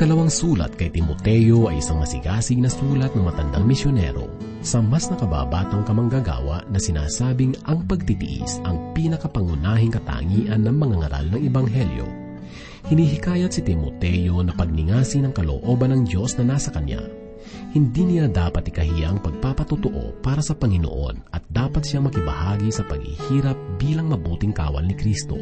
ikalawang 0.00 0.32
sulat 0.32 0.80
kay 0.80 0.88
Timoteo 0.88 1.68
ay 1.68 1.84
isang 1.84 2.00
masigasig 2.00 2.56
na 2.56 2.72
sulat 2.72 3.12
ng 3.12 3.20
matandang 3.20 3.68
misyonero 3.68 4.32
sa 4.64 4.80
mas 4.80 5.12
nakababatang 5.12 5.84
kamanggagawa 5.84 6.64
na 6.72 6.80
sinasabing 6.80 7.52
ang 7.68 7.84
pagtitiis 7.84 8.64
ang 8.64 8.96
pinakapangunahing 8.96 9.92
katangian 9.92 10.64
ng 10.64 10.72
mga 10.72 11.04
ngaral 11.04 11.26
ng 11.36 11.40
Ebanghelyo. 11.44 12.08
Hinihikayat 12.88 13.52
si 13.52 13.60
Timoteo 13.60 14.40
na 14.40 14.56
pagningasin 14.56 15.28
ang 15.28 15.36
kalooban 15.36 15.92
ng 15.92 16.08
Diyos 16.08 16.32
na 16.40 16.56
nasa 16.56 16.72
kanya 16.72 17.04
hindi 17.70 18.02
niya 18.02 18.26
dapat 18.26 18.66
ikahiya 18.66 19.14
ang 19.14 19.18
pagpapatotoo 19.22 20.18
para 20.24 20.42
sa 20.42 20.58
Panginoon 20.58 21.30
at 21.30 21.46
dapat 21.46 21.86
siyang 21.86 22.10
makibahagi 22.10 22.72
sa 22.74 22.82
paghihirap 22.82 23.54
bilang 23.78 24.10
mabuting 24.10 24.50
kawal 24.50 24.82
ni 24.82 24.98
Kristo. 24.98 25.38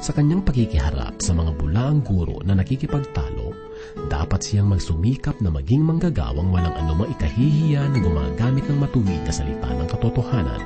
Sa 0.00 0.16
kanyang 0.16 0.48
pagkikiharap 0.48 1.20
sa 1.20 1.36
mga 1.36 1.52
bulaang 1.60 2.00
guro 2.00 2.40
na 2.40 2.56
nakikipagtalo, 2.56 3.67
dapat 4.06 4.40
siyang 4.46 4.70
magsumikap 4.70 5.42
na 5.42 5.50
maging 5.50 5.82
manggagawang 5.82 6.54
walang 6.54 6.78
anumang 6.78 7.10
ikahihiya 7.18 7.90
na 7.90 7.98
gumagamit 7.98 8.62
ng 8.70 8.78
matuwid 8.78 9.22
na 9.26 9.34
salita 9.34 9.68
ng 9.74 9.88
katotohanan 9.90 10.62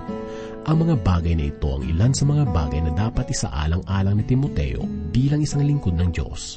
ang 0.63 0.79
mga 0.79 0.95
bagay 1.03 1.35
na 1.35 1.51
ito 1.51 1.75
ang 1.75 1.83
ilan 1.83 2.15
sa 2.15 2.23
mga 2.23 2.47
bagay 2.55 2.81
na 2.87 2.95
dapat 2.95 3.27
isaalang-alang 3.35 4.15
ni 4.15 4.25
Timoteo 4.27 4.87
bilang 5.11 5.43
isang 5.43 5.67
lingkod 5.67 5.99
ng 5.99 6.15
Diyos. 6.15 6.55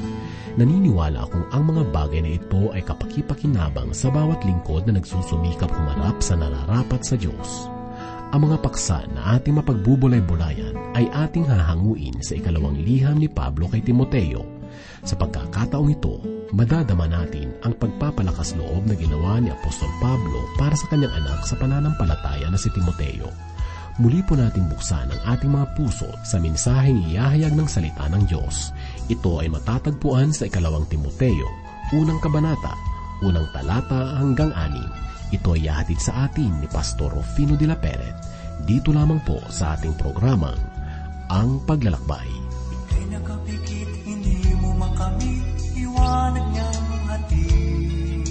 Naniniwala 0.62 1.26
akong 1.26 1.50
ang 1.50 1.74
mga 1.74 1.90
bagay 1.90 2.22
na 2.22 2.38
ito 2.38 2.70
ay 2.70 2.86
kapakipakinabang 2.86 3.98
sa 3.98 4.14
bawat 4.14 4.46
lingkod 4.46 4.86
na 4.86 5.02
nagsusumikap 5.02 5.74
humarap 5.74 6.22
sa 6.22 6.38
nararapat 6.38 7.02
sa 7.02 7.18
Diyos. 7.18 7.66
Ang 8.30 8.46
mga 8.46 8.62
paksa 8.62 9.10
na 9.10 9.42
ating 9.42 9.58
mapagbubulay-bulayan 9.58 10.78
ay 10.94 11.10
ating 11.10 11.50
hahanguin 11.50 12.22
sa 12.22 12.38
ikalawang 12.38 12.78
liham 12.78 13.18
ni 13.18 13.26
Pablo 13.26 13.66
kay 13.74 13.82
Timoteo. 13.82 14.55
Sa 15.06 15.16
pagkakataong 15.20 15.92
ito, 15.92 16.20
madadama 16.56 17.06
natin 17.10 17.54
ang 17.62 17.76
pagpapalakas 17.76 18.58
loob 18.58 18.86
na 18.88 18.96
ginawa 18.96 19.40
ni 19.40 19.52
Apostol 19.52 19.92
Pablo 20.02 20.50
para 20.56 20.74
sa 20.74 20.88
kanyang 20.90 21.14
anak 21.24 21.46
sa 21.46 21.56
pananampalataya 21.60 22.48
na 22.50 22.60
si 22.60 22.72
Timoteo 22.72 23.30
muli 23.96 24.20
po 24.28 24.36
natin 24.36 24.68
buksan 24.68 25.08
ang 25.08 25.22
ating 25.36 25.52
mga 25.56 25.68
puso 25.76 26.10
sa 26.28 26.36
mensaheng 26.40 27.00
iyahayag 27.08 27.56
ng 27.56 27.68
salita 27.68 28.12
ng 28.12 28.28
Diyos. 28.28 28.76
Ito 29.08 29.40
ay 29.40 29.48
matatagpuan 29.48 30.36
sa 30.36 30.52
ikalawang 30.52 30.88
Timoteo, 30.92 31.48
unang 31.96 32.20
kabanata, 32.20 32.76
unang 33.24 33.48
talata 33.56 34.20
hanggang 34.20 34.52
anim. 34.52 34.88
Ito 35.32 35.56
ay 35.56 35.72
yahatid 35.72 36.00
sa 36.00 36.28
atin 36.28 36.60
ni 36.60 36.68
Pastor 36.68 37.12
Rufino 37.12 37.56
de 37.56 37.68
la 37.68 37.80
Peret. 37.80 38.16
Dito 38.68 38.92
lamang 38.92 39.24
po 39.24 39.40
sa 39.52 39.76
ating 39.76 39.96
programang 39.96 40.60
Ang 41.32 41.64
Paglalakbay. 41.64 42.30
Ika'y 42.96 43.85
makamit, 44.96 45.44
iwanag 45.76 46.48
niyang 46.56 46.88
hatid. 47.12 48.24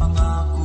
Pangako 0.00 0.55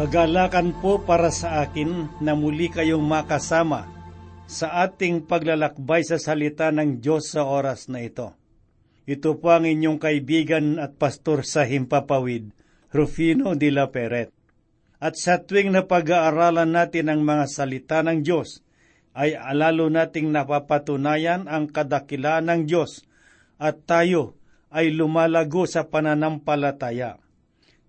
Kagalakan 0.00 0.80
po 0.80 1.04
para 1.04 1.28
sa 1.28 1.60
akin 1.60 2.24
na 2.24 2.32
muli 2.32 2.72
kayong 2.72 3.04
makasama 3.04 3.84
sa 4.48 4.88
ating 4.88 5.28
paglalakbay 5.28 6.00
sa 6.08 6.16
salita 6.16 6.72
ng 6.72 7.04
Diyos 7.04 7.28
sa 7.28 7.44
oras 7.44 7.92
na 7.92 8.00
ito. 8.00 8.32
Ito 9.04 9.36
po 9.36 9.52
ang 9.52 9.68
inyong 9.68 10.00
kaibigan 10.00 10.80
at 10.80 10.96
pastor 10.96 11.44
sa 11.44 11.68
Himpapawid, 11.68 12.48
Rufino 12.96 13.52
de 13.52 13.68
la 13.68 13.92
Peret. 13.92 14.32
At 15.04 15.20
sa 15.20 15.36
tuwing 15.36 15.68
na 15.68 15.84
pag-aaralan 15.84 16.72
natin 16.72 17.12
ang 17.12 17.20
mga 17.20 17.44
salita 17.52 18.00
ng 18.00 18.24
Diyos, 18.24 18.64
ay 19.12 19.36
alalo 19.36 19.92
nating 19.92 20.32
napapatunayan 20.32 21.44
ang 21.44 21.68
kadakilaan 21.68 22.48
ng 22.48 22.62
Diyos 22.64 23.04
at 23.60 23.84
tayo 23.84 24.32
ay 24.72 24.96
lumalago 24.96 25.68
sa 25.68 25.84
pananampalataya. 25.84 27.20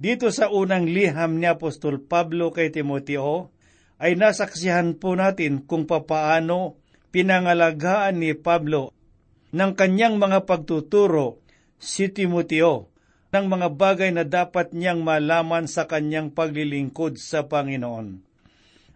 Dito 0.01 0.33
sa 0.33 0.49
unang 0.49 0.89
liham 0.89 1.37
ni 1.37 1.45
Apostol 1.45 2.01
Pablo 2.01 2.49
kay 2.49 2.73
Timoteo, 2.73 3.53
ay 4.01 4.17
nasaksihan 4.17 4.97
po 4.97 5.13
natin 5.13 5.61
kung 5.61 5.85
papaano 5.85 6.81
pinangalagaan 7.13 8.17
ni 8.17 8.33
Pablo 8.33 8.89
ng 9.53 9.77
kanyang 9.77 10.17
mga 10.17 10.49
pagtuturo 10.49 11.37
si 11.77 12.09
Timoteo 12.09 12.89
ng 13.29 13.45
mga 13.45 13.67
bagay 13.77 14.09
na 14.09 14.25
dapat 14.25 14.73
niyang 14.73 15.05
malaman 15.05 15.69
sa 15.69 15.85
kanyang 15.85 16.33
paglilingkod 16.33 17.21
sa 17.21 17.45
Panginoon. 17.45 18.25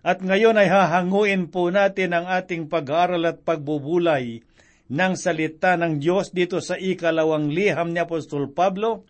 At 0.01 0.25
ngayon 0.25 0.57
ay 0.57 0.73
hahanguin 0.73 1.53
po 1.53 1.69
natin 1.69 2.17
ang 2.17 2.25
ating 2.25 2.65
pag-aaral 2.65 3.29
at 3.29 3.45
pagbubulay 3.45 4.41
ng 4.89 5.13
salita 5.13 5.77
ng 5.77 6.01
Diyos 6.01 6.33
dito 6.33 6.57
sa 6.65 6.81
ikalawang 6.81 7.53
liham 7.53 7.93
ni 7.93 8.01
Apostol 8.01 8.49
Pablo 8.49 9.05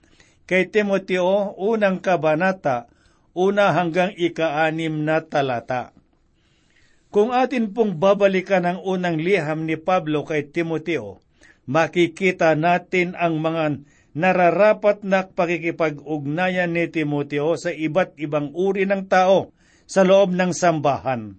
kay 0.45 0.69
Timoteo, 0.69 1.57
unang 1.57 2.01
kabanata, 2.01 2.89
una 3.35 3.73
hanggang 3.75 4.13
ika-anim 4.15 5.03
na 5.03 5.21
talata. 5.25 5.91
Kung 7.09 7.31
atin 7.31 7.71
pong 7.71 7.95
babalikan 7.97 8.67
ang 8.67 8.79
unang 8.83 9.19
liham 9.19 9.65
ni 9.65 9.79
Pablo 9.79 10.23
kay 10.27 10.47
Timoteo, 10.51 11.23
makikita 11.65 12.53
natin 12.53 13.17
ang 13.17 13.41
mga 13.41 13.81
nararapat 14.15 15.03
na 15.03 15.27
pakikipag-ugnayan 15.27 16.71
ni 16.71 16.87
Timoteo 16.87 17.59
sa 17.59 17.71
iba't 17.71 18.15
ibang 18.15 18.55
uri 18.55 18.87
ng 18.87 19.11
tao 19.11 19.51
sa 19.83 20.07
loob 20.07 20.31
ng 20.31 20.55
sambahan. 20.55 21.35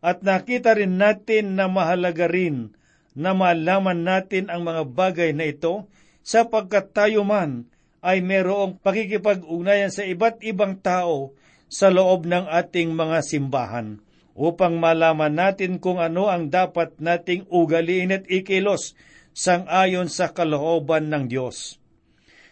At 0.00 0.24
nakita 0.24 0.74
rin 0.74 0.96
natin 0.96 1.60
na 1.60 1.68
mahalaga 1.68 2.26
rin 2.26 2.72
na 3.12 3.36
malaman 3.36 4.06
natin 4.06 4.48
ang 4.48 4.64
mga 4.64 4.82
bagay 4.90 5.30
na 5.36 5.50
ito 5.50 5.90
sapagkat 6.24 6.94
tayo 6.94 7.26
man 7.26 7.68
ay 8.00 8.24
merong 8.24 8.80
pakikipag-ugnayan 8.80 9.92
sa 9.92 10.04
iba't 10.04 10.40
ibang 10.44 10.80
tao 10.80 11.36
sa 11.70 11.92
loob 11.92 12.26
ng 12.26 12.48
ating 12.48 12.96
mga 12.96 13.20
simbahan 13.22 14.00
upang 14.34 14.80
malaman 14.80 15.36
natin 15.36 15.76
kung 15.76 16.00
ano 16.00 16.32
ang 16.32 16.48
dapat 16.48 16.96
nating 16.96 17.44
ugaliin 17.52 18.16
at 18.16 18.24
ikilos 18.26 18.96
sang-ayon 19.36 20.08
sa 20.08 20.32
kalooban 20.32 21.12
ng 21.12 21.28
Diyos. 21.28 21.78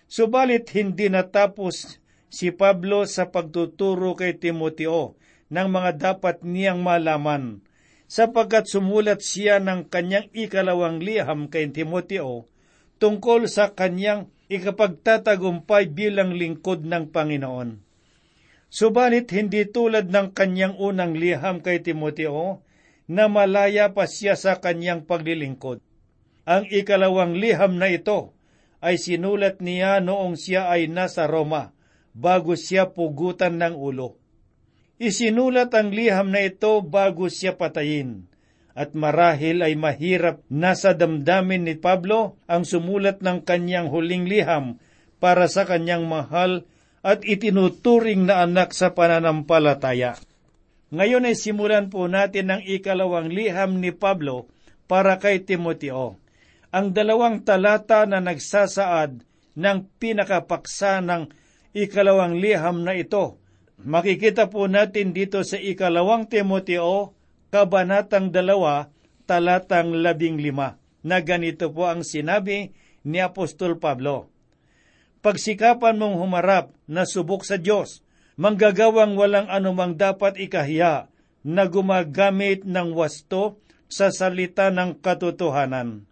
Subalit 0.09 0.69
hindi 0.77 1.09
natapos 1.09 2.01
si 2.29 2.53
Pablo 2.53 3.09
sa 3.09 3.33
pagtuturo 3.33 4.13
kay 4.17 4.37
Timoteo 4.37 5.17
ng 5.49 5.69
mga 5.69 5.91
dapat 5.97 6.45
niyang 6.45 6.85
malaman, 6.85 7.65
sapagkat 8.09 8.69
sumulat 8.69 9.21
siya 9.25 9.61
ng 9.61 9.89
kanyang 9.89 10.29
ikalawang 10.33 11.01
liham 11.01 11.49
kay 11.49 11.69
Timoteo 11.73 12.49
tungkol 13.01 13.49
sa 13.49 13.73
kanyang 13.73 14.29
ikapagtatagumpay 14.49 15.93
bilang 15.93 16.37
lingkod 16.37 16.85
ng 16.85 17.13
Panginoon. 17.13 17.81
Subalit 18.69 19.33
hindi 19.33 19.65
tulad 19.65 20.13
ng 20.13 20.37
kanyang 20.37 20.77
unang 20.77 21.17
liham 21.17 21.65
kay 21.65 21.81
Timoteo 21.81 22.61
na 23.09 23.25
malaya 23.29 23.97
pa 23.97 24.05
siya 24.05 24.37
sa 24.37 24.61
kanyang 24.61 25.09
paglilingkod. 25.09 25.81
Ang 26.45 26.65
ikalawang 26.69 27.37
liham 27.37 27.81
na 27.81 27.89
ito 27.89 28.37
ay 28.85 29.01
sinulat 29.01 29.65
niya 29.65 30.05
noong 30.05 30.37
siya 30.37 30.69
ay 30.69 30.89
nasa 30.89 31.25
Roma 31.25 31.73
bago 32.13 32.57
siya 32.57 32.93
pugutan 32.93 33.57
ng 33.57 33.77
ulo. 33.77 34.21
Isinulat 35.01 35.73
ang 35.73 35.93
liham 35.95 36.29
na 36.29 36.45
ito 36.45 36.85
bago 36.85 37.33
siya 37.33 37.57
patayin 37.57 38.28
at 38.79 38.95
marahil 38.95 39.67
ay 39.67 39.75
mahirap 39.75 40.47
nasa 40.47 40.95
damdamin 40.95 41.67
ni 41.67 41.75
Pablo 41.75 42.39
ang 42.47 42.63
sumulat 42.63 43.19
ng 43.27 43.43
kanyang 43.43 43.91
huling 43.91 44.31
liham 44.31 44.79
para 45.19 45.51
sa 45.51 45.67
kanyang 45.67 46.07
mahal 46.07 46.63
at 47.03 47.27
itinuturing 47.27 48.31
na 48.31 48.47
anak 48.47 48.71
sa 48.71 48.95
pananampalataya. 48.95 50.15
Ngayon 50.95 51.27
ay 51.27 51.35
simulan 51.35 51.91
po 51.91 52.07
natin 52.07 52.55
ang 52.55 52.63
ikalawang 52.63 53.35
liham 53.35 53.83
ni 53.83 53.91
Pablo 53.91 54.47
para 54.87 55.19
kay 55.19 55.43
Timoteo. 55.43 56.15
Ang 56.71 56.95
dalawang 56.95 57.43
talata 57.43 58.07
na 58.07 58.23
nagsasaad 58.23 59.27
ng 59.59 59.79
pinakapaksa 59.99 61.03
ng 61.03 61.27
ikalawang 61.75 62.39
liham 62.39 62.87
na 62.87 62.95
ito. 62.95 63.43
Makikita 63.83 64.47
po 64.47 64.71
natin 64.71 65.11
dito 65.11 65.43
sa 65.43 65.59
ikalawang 65.59 66.31
Timoteo 66.31 67.18
Kabanatang 67.49 68.29
dalawa, 68.29 68.93
talatang 69.25 69.97
labing 70.05 70.37
lima, 70.37 70.77
na 71.01 71.25
ganito 71.25 71.73
po 71.73 71.89
ang 71.89 72.05
sinabi 72.05 72.77
ni 73.09 73.19
Apostol 73.25 73.81
Pablo. 73.81 74.29
Pagsikapan 75.25 75.97
mong 75.97 76.21
humarap 76.21 76.77
na 76.85 77.09
subok 77.09 77.49
sa 77.49 77.57
Diyos, 77.57 78.05
manggagawang 78.37 79.17
walang 79.17 79.49
anumang 79.49 79.97
dapat 79.97 80.37
ikahiya 80.37 81.09
na 81.43 81.65
gumagamit 81.67 82.69
ng 82.69 82.93
wasto 82.93 83.59
sa 83.89 84.13
salita 84.13 84.69
ng 84.69 85.01
katotohanan. 85.01 86.05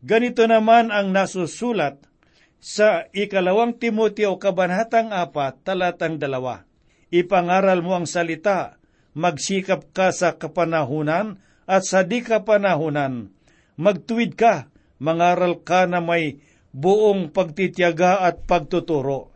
Ganito 0.00 0.48
naman 0.48 0.88
ang 0.88 1.12
nasusulat 1.12 2.00
sa 2.64 3.04
ikalawang 3.12 3.76
Timoteo 3.76 4.40
Kabanatang 4.40 5.12
4, 5.12 5.28
talatang 5.60 6.16
dalawa. 6.16 6.64
Ipangaral 7.12 7.84
mo 7.84 7.92
ang 7.92 8.08
salita, 8.08 8.80
magsikap 9.14 9.94
ka 9.94 10.10
sa 10.10 10.36
kapanahunan 10.36 11.38
at 11.64 11.82
sa 11.86 12.02
di 12.04 12.20
kapanahunan. 12.20 13.30
Magtuwid 13.74 14.38
ka, 14.38 14.70
mangaral 15.02 15.62
ka 15.62 15.88
na 15.88 15.98
may 15.98 16.38
buong 16.74 17.30
pagtityaga 17.30 18.22
at 18.26 18.46
pagtuturo. 18.46 19.30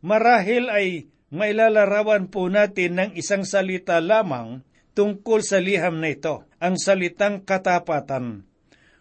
Marahil 0.00 0.70
ay 0.72 1.10
mailalarawan 1.30 2.26
po 2.26 2.50
natin 2.50 2.98
ng 2.98 3.10
isang 3.14 3.46
salita 3.46 4.02
lamang 4.02 4.66
tungkol 4.98 5.42
sa 5.46 5.62
liham 5.62 6.02
na 6.02 6.10
ito, 6.10 6.46
ang 6.58 6.74
salitang 6.74 7.46
katapatan. 7.46 8.46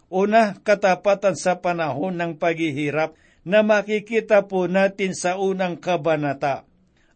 Una, 0.09 0.57
katapatan 0.61 1.37
sa 1.37 1.61
panahon 1.61 2.17
ng 2.17 2.37
paghihirap 2.37 3.13
na 3.45 3.65
makikita 3.65 4.45
po 4.45 4.69
natin 4.69 5.13
sa 5.13 5.37
unang 5.37 5.77
kabanata. 5.77 6.68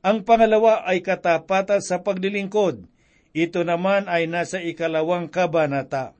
Ang 0.03 0.27
pangalawa 0.27 0.83
ay 0.83 1.00
katapatan 1.00 1.79
sa 1.79 2.03
paglilingkod. 2.03 2.91
Ito 3.31 3.63
naman 3.63 4.11
ay 4.11 4.27
nasa 4.27 4.59
ikalawang 4.59 5.31
kabanata. 5.31 6.11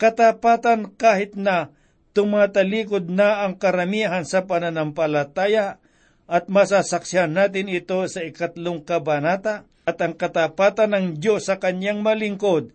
Katapatan 0.00 0.96
kahit 0.96 1.36
na 1.36 1.70
tumatalikod 2.16 3.12
na 3.12 3.44
ang 3.44 3.60
karamihan 3.60 4.24
sa 4.24 4.48
pananampalataya 4.48 5.78
at 6.24 6.48
masasaksyan 6.48 7.36
natin 7.36 7.68
ito 7.68 8.00
sa 8.08 8.24
ikatlong 8.24 8.80
kabanata 8.80 9.68
at 9.84 10.00
ang 10.00 10.16
katapatan 10.16 10.96
ng 10.96 11.06
Diyos 11.20 11.52
sa 11.52 11.60
kanyang 11.60 12.00
malingkod 12.00 12.72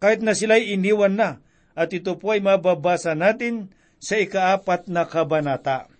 kahit 0.00 0.24
na 0.24 0.32
sila'y 0.32 0.72
iniwan 0.72 1.20
na 1.20 1.44
at 1.76 1.92
ito 1.92 2.16
po 2.16 2.32
ay 2.32 2.40
mababasa 2.40 3.12
natin 3.12 3.68
sa 4.00 4.16
ikaapat 4.16 4.88
na 4.88 5.04
kabanata. 5.04 5.92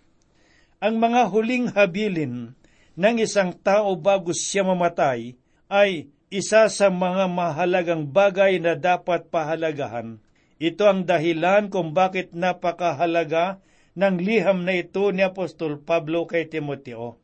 Ang 0.81 0.97
mga 0.97 1.29
huling 1.29 1.77
habilin 1.77 2.57
ng 2.97 3.17
isang 3.21 3.53
tao 3.53 3.93
bago 3.95 4.33
siya 4.33 4.65
mamatay 4.65 5.37
ay 5.69 6.09
isa 6.33 6.67
sa 6.67 6.89
mga 6.91 7.31
mahalagang 7.31 8.09
bagay 8.09 8.59
na 8.59 8.75
dapat 8.75 9.31
pahalagahan. 9.31 10.19
Ito 10.57 10.89
ang 10.89 11.05
dahilan 11.05 11.69
kung 11.69 11.93
bakit 11.93 12.33
napakahalaga 12.33 13.61
ng 13.97 14.17
liham 14.21 14.65
na 14.65 14.81
ito 14.81 15.13
ni 15.13 15.21
Apostol 15.21 15.81
Pablo 15.81 16.25
kay 16.25 16.49
Timoteo. 16.49 17.21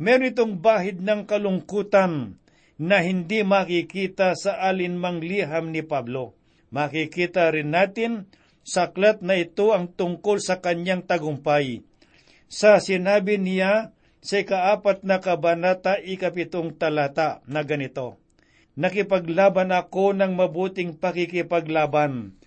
Meron 0.00 0.32
itong 0.32 0.54
bahid 0.60 1.04
ng 1.04 1.28
kalungkutan 1.28 2.40
na 2.80 3.04
hindi 3.04 3.44
makikita 3.44 4.32
sa 4.32 4.56
alinmang 4.64 5.20
liham 5.20 5.72
ni 5.72 5.84
Pablo. 5.84 6.32
Makikita 6.72 7.52
rin 7.52 7.76
natin 7.76 8.32
sa 8.64 8.88
aklat 8.88 9.20
na 9.20 9.36
ito 9.36 9.76
ang 9.76 9.92
tungkol 9.92 10.40
sa 10.40 10.64
kanyang 10.64 11.04
tagumpay. 11.04 11.84
Sa 12.48 12.80
sinabi 12.80 13.36
niya 13.36 13.92
sa 14.20 14.40
ikaapat 14.40 15.04
na 15.04 15.20
kabanata 15.20 15.96
ikapitong 16.00 16.76
talata 16.76 17.40
na 17.48 17.64
ganito, 17.64 18.20
Nakipaglaban 18.80 19.74
ako 19.74 20.14
ng 20.16 20.32
mabuting 20.38 20.96
pakikipaglaban. 20.96 22.38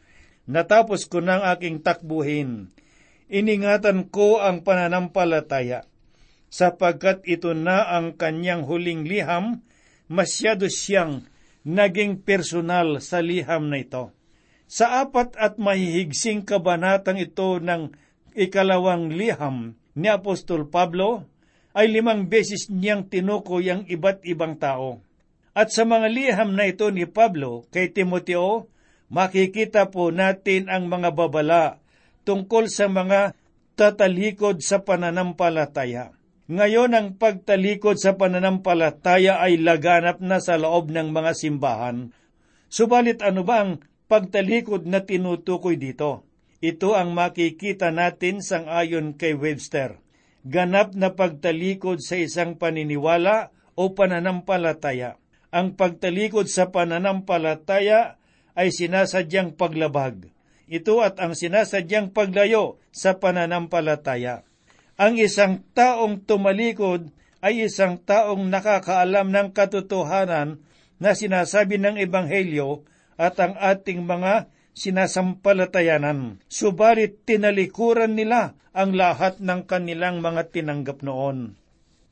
Natapos 0.50 1.06
ko 1.06 1.22
ng 1.22 1.46
aking 1.56 1.86
takbuhin. 1.86 2.72
Iningatan 3.30 4.10
ko 4.10 4.42
ang 4.42 4.66
pananampalataya. 4.66 5.86
Sapagkat 6.50 7.25
ito 7.30 7.54
na 7.58 7.86
ang 7.86 8.18
kanyang 8.18 8.66
huling 8.66 9.06
liham, 9.06 9.62
masyado 10.10 10.69
siyang 10.69 11.26
naging 11.66 12.22
personal 12.26 12.98
sa 12.98 13.22
liham 13.22 13.69
na 13.69 13.81
ito. 13.81 14.10
Sa 14.66 15.06
apat 15.06 15.38
at 15.38 15.62
mahihigsing 15.62 16.50
kabanatang 16.50 17.22
ito 17.22 17.62
ng 17.62 17.94
ikalawang 18.34 19.14
liham 19.14 19.78
ni 19.94 20.10
Apostol 20.10 20.66
Pablo, 20.66 21.30
ay 21.74 21.90
limang 21.90 22.30
beses 22.30 22.70
niyang 22.70 23.10
tinukoy 23.10 23.66
ang 23.74 23.83
iba't 23.90 24.21
ibang 24.30 24.62
tao. 24.62 25.02
At 25.54 25.74
sa 25.74 25.86
mga 25.86 26.07
liham 26.09 26.54
na 26.57 26.69
ito 26.69 26.90
ni 26.90 27.06
Pablo 27.06 27.66
kay 27.74 27.90
Timoteo, 27.94 28.69
makikita 29.09 29.90
po 29.90 30.09
natin 30.09 30.69
ang 30.69 30.90
mga 30.90 31.14
babala 31.14 31.78
tungkol 32.26 32.69
sa 32.69 32.90
mga 32.90 33.38
tatalikod 33.74 34.62
sa 34.62 34.81
pananampalataya. 34.81 36.14
Ngayon 36.50 36.94
ang 36.94 37.07
pagtalikod 37.18 37.97
sa 37.97 38.18
pananampalataya 38.18 39.42
ay 39.42 39.62
laganap 39.62 40.21
na 40.21 40.38
sa 40.42 40.57
loob 40.57 40.94
ng 40.94 41.09
mga 41.09 41.31
simbahan. 41.38 42.14
Subalit 42.69 43.21
ano 43.21 43.45
ba 43.45 43.66
ang 43.66 43.71
pagtalikod 44.09 44.86
na 44.86 45.06
tinutukoy 45.06 45.78
dito? 45.78 46.26
Ito 46.62 46.97
ang 46.97 47.14
makikita 47.14 47.94
natin 47.94 48.42
sang 48.42 48.69
ayon 48.69 49.18
kay 49.18 49.38
Webster 49.38 50.04
ganap 50.44 50.92
na 50.95 51.16
pagtalikod 51.16 52.04
sa 52.04 52.19
isang 52.19 52.59
paniniwala 52.59 53.52
o 53.73 53.95
pananampalataya. 53.95 55.18
Ang 55.54 55.80
pagtalikod 55.80 56.52
sa 56.52 56.69
pananampalataya 56.69 58.19
ay 58.54 58.69
sinasadyang 58.69 59.56
paglabag. 59.56 60.30
Ito 60.69 61.04
at 61.04 61.19
ang 61.19 61.35
sinasadyang 61.35 62.16
paglayo 62.16 62.81
sa 62.94 63.18
pananampalataya. 63.18 64.45
Ang 64.97 65.18
isang 65.18 65.66
taong 65.73 66.21
tumalikod 66.23 67.09
ay 67.44 67.68
isang 67.68 68.00
taong 68.00 68.47
nakakaalam 68.47 69.33
ng 69.33 69.47
katotohanan 69.52 70.64
na 71.02 71.12
sinasabi 71.12 71.81
ng 71.81 72.00
Ebanghelyo 72.00 72.88
at 73.19 73.35
ang 73.42 73.57
ating 73.59 74.06
mga 74.06 74.47
sinasampalatayanan. 74.73 76.42
Subalit 76.49 77.25
tinalikuran 77.25 78.18
nila 78.18 78.57
ang 78.73 78.97
lahat 78.97 79.37
ng 79.42 79.69
kanilang 79.69 80.19
mga 80.21 80.49
tinanggap 80.49 81.06
noon. 81.06 81.57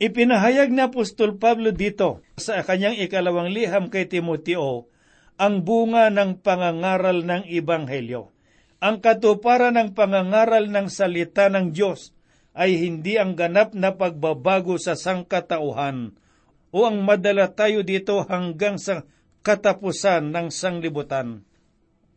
Ipinahayag 0.01 0.73
na 0.73 0.89
Apostol 0.89 1.37
Pablo 1.37 1.69
dito 1.69 2.25
sa 2.33 2.65
kanyang 2.65 2.97
ikalawang 3.05 3.53
liham 3.53 3.93
kay 3.93 4.09
Timoteo 4.09 4.89
ang 5.37 5.61
bunga 5.61 6.09
ng 6.09 6.41
pangangaral 6.41 7.21
ng 7.21 7.45
Ibanghelyo. 7.49 8.33
Ang 8.81 8.97
katuparan 8.97 9.77
ng 9.77 9.93
pangangaral 9.93 10.69
ng 10.73 10.89
salita 10.89 11.53
ng 11.53 11.69
Diyos 11.69 12.17
ay 12.57 12.81
hindi 12.81 13.21
ang 13.21 13.37
ganap 13.37 13.77
na 13.77 13.93
pagbabago 13.93 14.81
sa 14.81 14.97
sangkatauhan 14.97 16.17
o 16.73 16.77
ang 16.89 16.97
madala 17.05 17.53
tayo 17.53 17.85
dito 17.85 18.25
hanggang 18.25 18.81
sa 18.81 19.05
katapusan 19.45 20.33
ng 20.33 20.49
sanglibutan. 20.49 21.45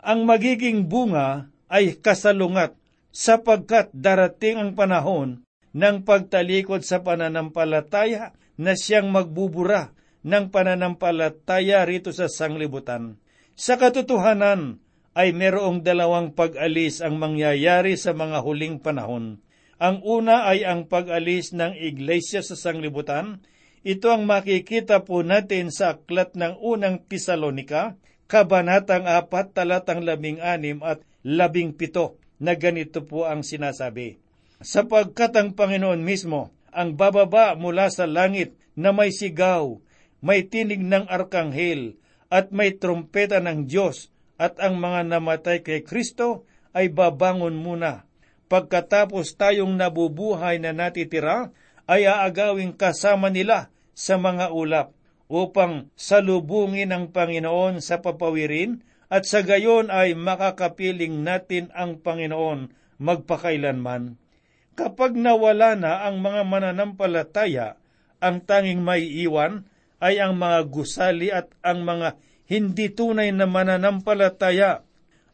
Ang 0.05 0.29
magiging 0.29 0.85
bunga 0.85 1.49
ay 1.73 1.97
kasalungat 1.97 2.77
sapagkat 3.09 3.89
darating 3.97 4.61
ang 4.61 4.71
panahon 4.77 5.49
ng 5.73 6.05
pagtalikod 6.05 6.85
sa 6.85 7.01
pananampalataya 7.01 8.37
na 8.61 8.77
siyang 8.77 9.09
magbubura 9.09 9.97
ng 10.21 10.53
pananampalataya 10.53 11.89
rito 11.89 12.13
sa 12.13 12.29
sanglibutan. 12.29 13.17
Sa 13.57 13.81
katotohanan, 13.81 14.85
ay 15.15 15.31
merong 15.31 15.81
dalawang 15.81 16.35
pag-alis 16.35 16.99
ang 16.99 17.17
mangyayari 17.23 17.95
sa 17.95 18.13
mga 18.13 18.43
huling 18.43 18.83
panahon. 18.83 19.41
Ang 19.79 20.03
una 20.03 20.51
ay 20.51 20.67
ang 20.67 20.91
pag-alis 20.91 21.55
ng 21.55 21.79
iglesia 21.79 22.43
sa 22.43 22.59
sanglibutan. 22.59 23.41
Ito 23.87 24.11
ang 24.11 24.27
makikita 24.27 25.07
po 25.07 25.23
natin 25.23 25.71
sa 25.71 25.97
aklat 25.97 26.35
ng 26.35 26.59
unang 26.59 27.07
Tesalonika, 27.07 27.95
Kabanatang 28.35 29.07
4, 29.07 29.31
talatang 29.55 30.03
16 30.03 30.83
at 30.83 31.07
17 31.23 32.19
na 32.43 32.59
ganito 32.59 33.07
po 33.07 33.31
ang 33.31 33.47
sinasabi. 33.47 34.19
Sapagkat 34.59 35.39
ang 35.39 35.55
Panginoon 35.55 36.03
mismo 36.03 36.51
ang 36.75 36.99
bababa 36.99 37.55
mula 37.55 37.87
sa 37.95 38.11
langit 38.11 38.59
na 38.75 38.91
may 38.91 39.15
sigaw, 39.15 39.79
may 40.19 40.43
tinig 40.51 40.83
ng 40.83 41.07
arkanghel, 41.07 41.95
at 42.27 42.51
may 42.51 42.75
trompeta 42.75 43.39
ng 43.39 43.71
Diyos, 43.71 44.11
at 44.35 44.59
ang 44.59 44.83
mga 44.83 45.07
namatay 45.15 45.63
kay 45.63 45.87
Kristo 45.87 46.43
ay 46.75 46.91
babangon 46.91 47.55
muna. 47.55 48.03
Pagkatapos 48.51 49.39
tayong 49.39 49.79
nabubuhay 49.79 50.59
na 50.59 50.75
natitira, 50.75 51.55
ay 51.87 52.11
aagawing 52.11 52.75
kasama 52.75 53.31
nila 53.31 53.71
sa 53.95 54.19
mga 54.19 54.51
ulap 54.51 54.91
upang 55.29 55.89
salubungin 55.97 56.93
ang 56.93 57.11
Panginoon 57.11 57.81
sa 57.81 58.05
papawirin 58.05 58.85
at 59.09 59.25
sa 59.25 59.41
gayon 59.45 59.89
ay 59.89 60.17
makakapiling 60.17 61.25
natin 61.25 61.73
ang 61.73 62.01
Panginoon 62.01 62.73
magpakailanman. 62.99 64.17
Kapag 64.75 65.15
nawala 65.15 65.79
na 65.79 66.07
ang 66.09 66.19
mga 66.19 66.43
mananampalataya, 66.43 67.79
ang 68.19 68.43
tanging 68.43 68.83
may 68.83 69.07
iwan 69.07 69.71
ay 70.03 70.19
ang 70.19 70.35
mga 70.35 70.67
gusali 70.67 71.31
at 71.31 71.53
ang 71.63 71.87
mga 71.87 72.19
hindi 72.51 72.91
tunay 72.91 73.31
na 73.31 73.47
mananampalataya 73.47 74.85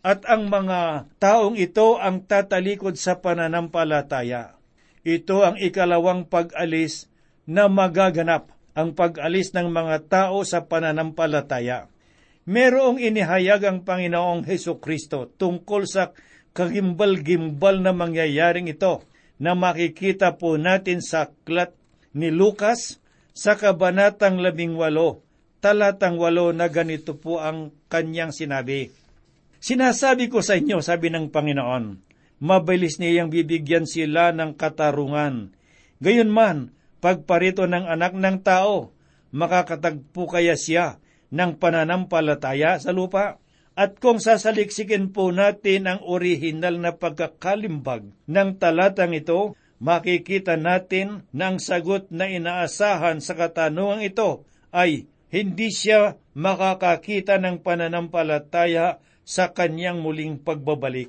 at 0.00 0.25
ang 0.28 0.49
mga 0.49 1.11
taong 1.20 1.56
ito 1.56 2.00
ang 2.00 2.25
tatalikod 2.25 2.97
sa 2.97 3.20
pananampalataya. 3.20 4.56
Ito 5.00 5.44
ang 5.44 5.56
ikalawang 5.56 6.28
pag-alis 6.28 7.09
na 7.49 7.66
magaganap, 7.73 8.52
ang 8.74 8.94
pag-alis 8.94 9.50
ng 9.54 9.68
mga 9.70 9.96
tao 10.06 10.42
sa 10.46 10.64
pananampalataya. 10.64 11.90
Merong 12.48 12.98
inihayag 12.98 13.62
ang 13.66 13.78
Panginoong 13.84 14.46
Heso 14.48 14.80
Kristo 14.80 15.28
tungkol 15.38 15.86
sa 15.86 16.10
kagimbal-gimbal 16.56 17.78
na 17.78 17.94
mangyayaring 17.94 18.66
ito 18.66 19.06
na 19.40 19.54
makikita 19.54 20.34
po 20.36 20.58
natin 20.58 21.00
sa 21.00 21.30
aklat 21.30 21.72
ni 22.12 22.28
Lucas 22.34 22.98
sa 23.30 23.54
kabanatang 23.54 24.42
labing 24.42 24.74
walo, 24.74 25.22
talatang 25.62 26.18
walo 26.18 26.50
na 26.50 26.66
ganito 26.66 27.14
po 27.16 27.38
ang 27.38 27.70
kanyang 27.86 28.34
sinabi. 28.34 28.90
Sinasabi 29.60 30.32
ko 30.32 30.40
sa 30.40 30.56
inyo, 30.56 30.80
sabi 30.80 31.12
ng 31.12 31.28
Panginoon, 31.28 31.84
mabilis 32.40 32.96
niyang 32.96 33.28
bibigyan 33.28 33.84
sila 33.84 34.32
ng 34.32 34.56
katarungan. 34.56 35.52
Gayon 36.00 36.32
man, 36.32 36.72
pagparito 37.00 37.64
ng 37.64 37.88
anak 37.88 38.12
ng 38.14 38.45
tao, 38.45 38.92
makakatagpo 39.33 40.28
kaya 40.28 40.54
siya 40.54 41.00
ng 41.33 41.57
pananampalataya 41.57 42.78
sa 42.78 42.92
lupa? 42.92 43.40
At 43.75 43.97
kung 43.97 44.21
sasaliksikin 44.21 45.14
po 45.14 45.33
natin 45.33 45.88
ang 45.88 46.00
orihinal 46.04 46.76
na 46.76 46.92
pagkakalimbag 46.92 48.12
ng 48.28 48.50
talatang 48.61 49.16
ito, 49.16 49.57
makikita 49.80 50.61
natin 50.61 51.25
na 51.33 51.54
ang 51.54 51.59
sagot 51.59 52.12
na 52.12 52.28
inaasahan 52.28 53.25
sa 53.25 53.33
katanungang 53.33 54.04
ito 54.04 54.45
ay 54.69 55.09
hindi 55.33 55.73
siya 55.73 56.21
makakakita 56.37 57.40
ng 57.40 57.64
pananampalataya 57.64 59.00
sa 59.25 59.54
kanyang 59.54 60.02
muling 60.02 60.42
pagbabalik. 60.42 61.09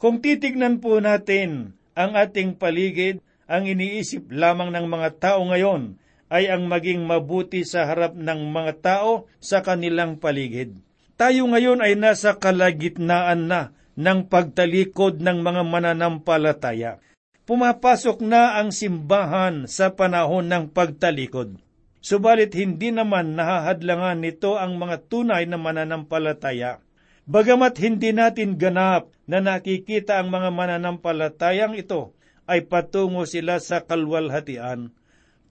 Kung 0.00 0.24
titignan 0.24 0.80
po 0.80 0.98
natin 0.98 1.76
ang 1.92 2.16
ating 2.16 2.56
paligid, 2.56 3.20
ang 3.48 3.64
iniisip 3.64 4.28
lamang 4.28 4.76
ng 4.76 4.86
mga 4.86 5.08
tao 5.16 5.40
ngayon 5.48 5.96
ay 6.28 6.52
ang 6.52 6.68
maging 6.68 7.08
mabuti 7.08 7.64
sa 7.64 7.88
harap 7.88 8.12
ng 8.12 8.52
mga 8.52 8.72
tao 8.84 9.24
sa 9.40 9.64
kanilang 9.64 10.20
paligid. 10.20 10.76
Tayo 11.16 11.48
ngayon 11.48 11.80
ay 11.80 11.96
nasa 11.96 12.36
kalagitnaan 12.36 13.48
na 13.48 13.72
ng 13.98 14.28
pagtalikod 14.30 15.18
ng 15.18 15.42
mga 15.42 15.62
mananampalataya. 15.64 17.02
Pumapasok 17.48 18.20
na 18.22 18.60
ang 18.60 18.70
simbahan 18.70 19.64
sa 19.64 19.96
panahon 19.96 20.46
ng 20.46 20.68
pagtalikod. 20.70 21.56
Subalit 21.98 22.52
hindi 22.54 22.92
naman 22.94 23.34
nahahadlangan 23.34 24.20
nito 24.22 24.54
ang 24.60 24.76
mga 24.76 25.08
tunay 25.08 25.48
na 25.48 25.56
mananampalataya. 25.58 26.84
Bagamat 27.24 27.80
hindi 27.80 28.12
natin 28.12 28.60
ganap 28.60 29.10
na 29.24 29.40
nakikita 29.40 30.20
ang 30.20 30.30
mga 30.30 30.52
mananampalatayang 30.54 31.74
ito, 31.74 32.14
ay 32.48 32.64
patungo 32.64 33.28
sila 33.28 33.60
sa 33.60 33.84
kalwalhatian. 33.84 34.96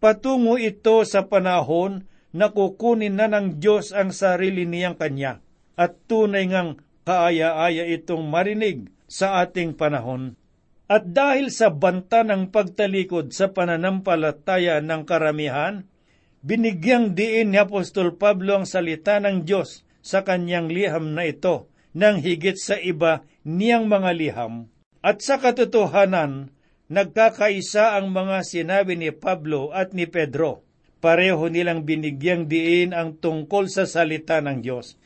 Patungo 0.02 0.58
ito 0.58 1.06
sa 1.06 1.30
panahon 1.30 2.10
na 2.34 2.52
kukunin 2.52 3.16
na 3.16 3.30
ng 3.30 3.62
Diyos 3.62 3.94
ang 3.94 4.12
sarili 4.12 4.66
niyang 4.66 4.98
kanya 4.98 5.40
at 5.78 5.96
tunay 6.10 6.50
ngang 6.50 6.82
kaaya-aya 7.08 7.88
itong 7.88 8.28
marinig 8.28 8.90
sa 9.08 9.40
ating 9.46 9.78
panahon. 9.78 10.36
At 10.88 11.12
dahil 11.12 11.52
sa 11.52 11.72
banta 11.72 12.24
ng 12.24 12.52
pagtalikod 12.52 13.32
sa 13.32 13.52
pananampalataya 13.52 14.80
ng 14.84 15.04
karamihan, 15.04 15.84
binigyang 16.44 17.12
diin 17.16 17.52
ni 17.52 17.60
Apostol 17.60 18.16
Pablo 18.16 18.60
ang 18.60 18.68
salita 18.68 19.20
ng 19.20 19.44
Diyos 19.44 19.84
sa 20.00 20.24
kanyang 20.24 20.72
liham 20.72 21.12
na 21.12 21.28
ito 21.28 21.68
nang 21.92 22.24
higit 22.24 22.56
sa 22.56 22.80
iba 22.80 23.28
niyang 23.44 23.92
mga 23.92 24.12
liham. 24.16 24.72
At 25.04 25.24
sa 25.24 25.40
katotohanan, 25.40 26.56
nagkakaisa 26.88 28.00
ang 28.00 28.12
mga 28.12 28.44
sinabi 28.44 28.96
ni 28.96 29.12
Pablo 29.12 29.72
at 29.76 29.92
ni 29.92 30.08
Pedro. 30.08 30.64
Pareho 30.98 31.46
nilang 31.52 31.86
binigyang 31.86 32.50
diin 32.50 32.96
ang 32.96 33.20
tungkol 33.20 33.70
sa 33.70 33.86
salita 33.86 34.42
ng 34.42 34.66
Diyos. 34.66 34.98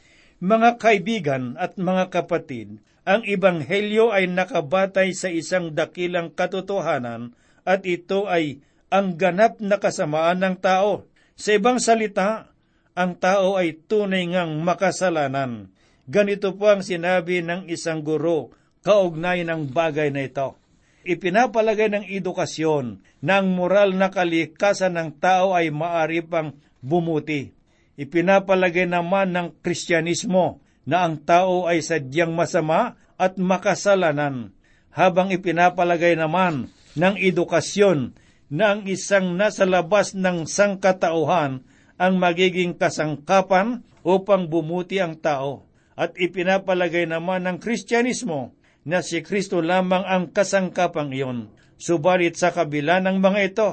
Mga 0.42 0.80
kaibigan 0.82 1.60
at 1.60 1.78
mga 1.78 2.10
kapatid, 2.10 2.82
ang 3.02 3.26
Ebanghelyo 3.26 4.14
ay 4.14 4.30
nakabatay 4.30 5.14
sa 5.14 5.28
isang 5.28 5.74
dakilang 5.74 6.32
katotohanan 6.32 7.34
at 7.66 7.86
ito 7.86 8.30
ay 8.30 8.62
ang 8.94 9.18
ganap 9.18 9.58
na 9.58 9.82
kasamaan 9.82 10.42
ng 10.42 10.56
tao. 10.62 11.10
Sa 11.34 11.58
ibang 11.58 11.82
salita, 11.82 12.54
ang 12.94 13.18
tao 13.18 13.58
ay 13.58 13.82
tunay 13.90 14.30
ngang 14.30 14.62
makasalanan. 14.62 15.74
Ganito 16.06 16.54
po 16.54 16.70
ang 16.70 16.86
sinabi 16.86 17.42
ng 17.42 17.66
isang 17.72 18.06
guro 18.06 18.54
kaugnay 18.86 19.46
ng 19.46 19.70
bagay 19.70 20.10
na 20.14 20.26
ito. 20.28 20.61
Ipinapalagay 21.02 21.90
ng 21.90 22.06
edukasyon 22.08 23.02
na 23.26 23.42
moral 23.42 23.98
na 23.98 24.14
kalikasan 24.14 24.98
ng 24.98 25.10
tao 25.18 25.58
ay 25.58 25.74
maari 25.74 26.22
pang 26.22 26.54
bumuti 26.82 27.54
Ipinapalagay 28.02 28.90
naman 28.90 29.36
ng 29.36 29.48
Kristyanismo 29.62 30.64
na 30.88 31.06
ang 31.06 31.22
tao 31.22 31.70
ay 31.70 31.86
sadyang 31.86 32.34
masama 32.34 32.98
at 33.20 33.38
makasalanan, 33.38 34.58
habang 34.90 35.30
ipinapalagay 35.30 36.18
naman 36.18 36.74
ng 36.98 37.16
edukasyon 37.22 38.18
na 38.50 38.76
ang 38.76 38.90
isang 38.90 39.38
nasa 39.38 39.70
labas 39.70 40.18
ng 40.18 40.50
sangkatauhan 40.50 41.62
ang 42.02 42.14
magiging 42.18 42.74
kasangkapan 42.74 43.86
upang 44.02 44.50
bumuti 44.50 44.98
ang 44.98 45.14
tao. 45.22 45.70
At 45.94 46.18
ipinapalagay 46.18 47.06
naman 47.06 47.46
ng 47.46 47.62
Kristyanismo 47.62 48.58
na 48.88 49.06
si 49.06 49.22
Kristo 49.22 49.62
lamang 49.62 50.06
ang 50.06 50.30
kasangkapang 50.34 51.14
iyon. 51.14 51.54
Subalit 51.82 52.38
sa 52.38 52.54
kabila 52.54 53.02
ng 53.02 53.18
mga 53.18 53.40
ito, 53.42 53.70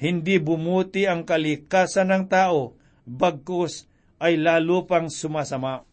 hindi 0.00 0.40
bumuti 0.40 1.04
ang 1.04 1.28
kalikasan 1.28 2.08
ng 2.08 2.24
tao 2.32 2.80
bagkus 3.10 3.90
ay 4.20 4.36
lalo 4.40 4.84
pang 4.84 5.08
sumasama. 5.08 5.84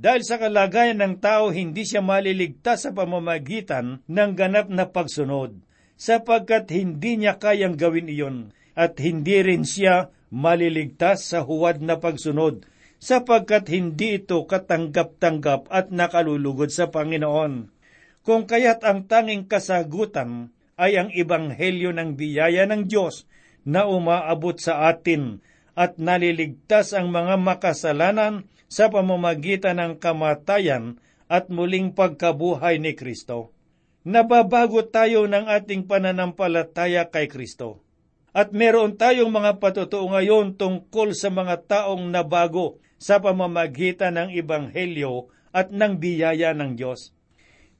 Dahil 0.00 0.24
sa 0.24 0.40
kalagayan 0.40 1.00
ng 1.04 1.14
tao, 1.20 1.52
hindi 1.52 1.84
siya 1.84 2.00
maliligtas 2.00 2.88
sa 2.88 2.90
pamamagitan 2.96 4.00
ng 4.08 4.30
ganap 4.32 4.72
na 4.72 4.88
pagsunod, 4.88 5.60
sapagkat 6.00 6.72
hindi 6.72 7.20
niya 7.20 7.36
kayang 7.36 7.76
gawin 7.76 8.08
iyon, 8.08 8.36
at 8.72 8.96
hindi 8.96 9.44
rin 9.44 9.68
siya 9.68 10.08
maliligtas 10.32 11.28
sa 11.28 11.44
huwad 11.44 11.84
na 11.84 12.00
pagsunod, 12.00 12.64
sapagkat 12.96 13.68
hindi 13.68 14.24
ito 14.24 14.40
katanggap-tanggap 14.48 15.68
at 15.68 15.92
nakalulugod 15.92 16.72
sa 16.72 16.88
Panginoon. 16.88 17.79
Kung 18.20 18.44
kaya't 18.44 18.84
ang 18.84 19.08
tanging 19.08 19.48
kasagutan 19.48 20.52
ay 20.76 21.00
ang 21.00 21.08
ibanghelyo 21.08 21.92
ng 21.96 22.16
biyaya 22.20 22.68
ng 22.68 22.84
Diyos 22.84 23.24
na 23.64 23.88
umaabot 23.88 24.56
sa 24.56 24.88
atin 24.92 25.40
at 25.72 25.96
naliligtas 25.96 26.92
ang 26.92 27.08
mga 27.08 27.40
makasalanan 27.40 28.44
sa 28.68 28.92
pamamagitan 28.92 29.80
ng 29.80 29.92
kamatayan 29.96 31.00
at 31.32 31.48
muling 31.48 31.96
pagkabuhay 31.96 32.76
ni 32.76 32.92
Kristo. 32.92 33.56
Nababago 34.04 34.84
tayo 34.88 35.28
ng 35.28 35.48
ating 35.48 35.84
pananampalataya 35.84 37.12
kay 37.12 37.28
Kristo. 37.28 37.84
At 38.30 38.54
meron 38.54 38.94
tayong 38.94 39.28
mga 39.28 39.58
patutuo 39.58 40.06
ngayon 40.06 40.54
tungkol 40.54 41.12
sa 41.18 41.28
mga 41.28 41.66
taong 41.66 42.08
nabago 42.08 42.78
sa 42.96 43.18
pamamagitan 43.18 44.16
ng 44.16 44.28
Ibanghelyo 44.38 45.28
at 45.50 45.74
ng 45.74 45.98
biyaya 45.98 46.54
ng 46.54 46.78
Diyos. 46.78 47.10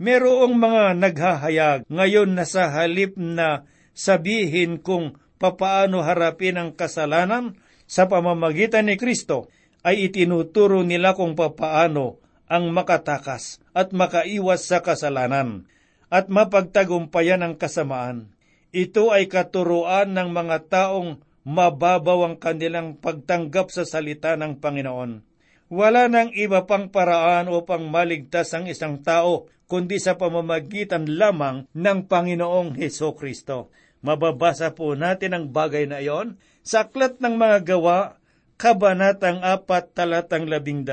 Merong 0.00 0.56
mga 0.56 0.96
naghahayag 0.96 1.80
ngayon 1.92 2.32
na 2.32 2.48
sa 2.48 2.72
halip 2.72 3.20
na 3.20 3.68
sabihin 3.92 4.80
kung 4.80 5.20
papaano 5.36 6.00
harapin 6.00 6.56
ang 6.56 6.72
kasalanan 6.72 7.60
sa 7.84 8.08
pamamagitan 8.08 8.88
ni 8.88 8.96
Kristo, 8.96 9.52
ay 9.84 10.08
itinuturo 10.08 10.80
nila 10.88 11.12
kung 11.12 11.36
papaano 11.36 12.16
ang 12.48 12.72
makatakas 12.72 13.60
at 13.76 13.92
makaiwas 13.92 14.64
sa 14.64 14.80
kasalanan 14.80 15.68
at 16.08 16.32
mapagtagumpayan 16.32 17.44
ang 17.44 17.60
kasamaan. 17.60 18.32
Ito 18.72 19.12
ay 19.12 19.28
katuruan 19.28 20.16
ng 20.16 20.32
mga 20.32 20.56
taong 20.72 21.20
mababaw 21.44 22.24
ang 22.24 22.36
kanilang 22.40 22.96
pagtanggap 22.96 23.68
sa 23.68 23.84
salita 23.84 24.32
ng 24.40 24.64
Panginoon. 24.64 25.28
Wala 25.68 26.08
nang 26.08 26.32
iba 26.32 26.64
pang 26.64 26.88
paraan 26.88 27.52
upang 27.52 27.84
maligtas 27.92 28.56
ang 28.56 28.64
isang 28.64 29.04
tao 29.04 29.44
kundi 29.70 30.02
sa 30.02 30.18
pamamagitan 30.18 31.06
lamang 31.06 31.70
ng 31.70 32.10
Panginoong 32.10 32.74
Heso 32.74 33.14
Kristo. 33.14 33.70
Mababasa 34.02 34.74
po 34.74 34.98
natin 34.98 35.38
ang 35.38 35.46
bagay 35.54 35.86
na 35.86 36.02
iyon 36.02 36.42
sa 36.66 36.90
Aklat 36.90 37.22
ng 37.22 37.38
Mga 37.38 37.58
Gawa, 37.70 38.18
Kabanatang 38.58 39.46
4, 39.46 39.94
Talatang 39.94 40.50
12. 40.50 40.90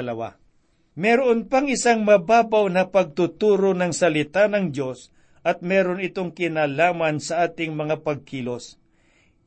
Meron 0.94 1.50
pang 1.50 1.66
isang 1.66 2.06
mababaw 2.06 2.70
na 2.70 2.94
pagtuturo 2.94 3.74
ng 3.74 3.90
salita 3.98 4.46
ng 4.46 4.70
Diyos 4.70 5.10
at 5.42 5.66
meron 5.66 5.98
itong 5.98 6.38
kinalaman 6.38 7.18
sa 7.18 7.50
ating 7.50 7.74
mga 7.74 8.06
pagkilos. 8.06 8.78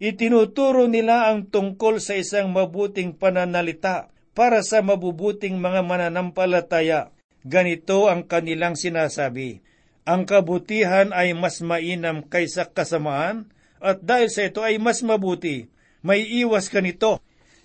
Itinuturo 0.00 0.88
nila 0.88 1.28
ang 1.28 1.46
tungkol 1.52 2.00
sa 2.00 2.16
isang 2.16 2.50
mabuting 2.50 3.14
pananalita 3.14 4.08
para 4.32 4.64
sa 4.64 4.80
mabubuting 4.80 5.60
mga 5.60 5.84
mananampalataya. 5.84 7.12
Ganito 7.46 8.12
ang 8.12 8.28
kanilang 8.28 8.76
sinasabi. 8.76 9.64
Ang 10.04 10.28
kabutihan 10.28 11.12
ay 11.16 11.32
mas 11.32 11.64
mainam 11.64 12.20
kaysa 12.24 12.68
kasamaan 12.68 13.48
at 13.80 14.04
dahil 14.04 14.28
sa 14.28 14.44
ito 14.44 14.60
ay 14.60 14.76
mas 14.76 15.00
mabuti, 15.00 15.72
may 16.04 16.20
iwas 16.24 16.68
ka 16.68 16.84
nito 16.84 17.20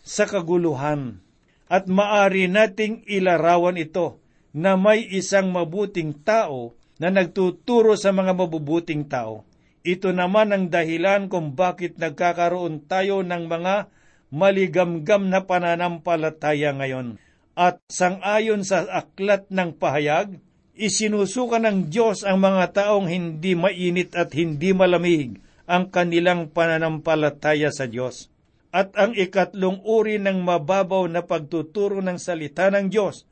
sa 0.06 0.24
kaguluhan 0.24 1.20
at 1.68 1.90
maari 1.90 2.48
nating 2.48 3.04
ilarawan 3.10 3.76
ito 3.76 4.22
na 4.56 4.80
may 4.80 5.04
isang 5.12 5.52
mabuting 5.52 6.16
tao 6.24 6.78
na 7.02 7.12
nagtuturo 7.12 8.00
sa 8.00 8.16
mga 8.16 8.32
mabubuting 8.32 9.04
tao. 9.12 9.44
Ito 9.84 10.16
naman 10.16 10.56
ang 10.56 10.72
dahilan 10.72 11.28
kung 11.28 11.54
bakit 11.54 12.00
nagkakaroon 12.00 12.88
tayo 12.88 13.22
ng 13.22 13.44
mga 13.52 13.92
maligamgam 14.32 15.28
na 15.28 15.44
pananampalataya 15.44 16.72
ngayon. 16.74 17.20
At 17.56 17.80
sangayon 17.88 18.68
sa 18.68 18.84
aklat 18.84 19.48
ng 19.48 19.80
pahayag, 19.80 20.38
isinusuka 20.76 21.58
ng 21.64 21.88
Diyos 21.88 22.28
ang 22.28 22.44
mga 22.44 22.76
taong 22.76 23.08
hindi 23.08 23.56
mainit 23.56 24.12
at 24.14 24.36
hindi 24.36 24.76
malamig 24.76 25.40
ang 25.66 25.88
kanilang 25.88 26.52
pananampalataya 26.52 27.72
sa 27.72 27.88
Diyos 27.88 28.36
at 28.76 28.92
ang 29.00 29.16
ikatlong 29.16 29.80
uri 29.88 30.20
ng 30.20 30.44
mababaw 30.44 31.08
na 31.08 31.24
pagtuturo 31.24 32.04
ng 32.04 32.20
salita 32.20 32.68
ng 32.68 32.92
Diyos 32.92 33.24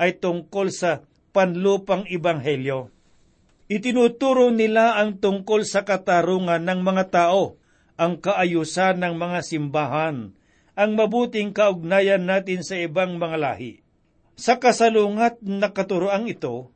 ay 0.00 0.16
tungkol 0.16 0.72
sa 0.72 1.04
panlupang 1.36 2.08
ibanghelyo. 2.08 2.88
Itinuturo 3.68 4.48
nila 4.48 4.96
ang 4.96 5.20
tungkol 5.20 5.68
sa 5.68 5.84
katarungan 5.84 6.64
ng 6.64 6.80
mga 6.80 7.04
tao, 7.12 7.60
ang 8.00 8.16
kaayusan 8.24 9.04
ng 9.04 9.20
mga 9.20 9.38
simbahan, 9.44 10.32
ang 10.76 10.94
mabuting 10.94 11.56
kaugnayan 11.56 12.28
natin 12.28 12.60
sa 12.60 12.76
ibang 12.76 13.16
mga 13.16 13.36
lahi. 13.40 13.80
Sa 14.36 14.60
kasalungat 14.60 15.40
na 15.40 15.72
katuroang 15.72 16.28
ito, 16.28 16.70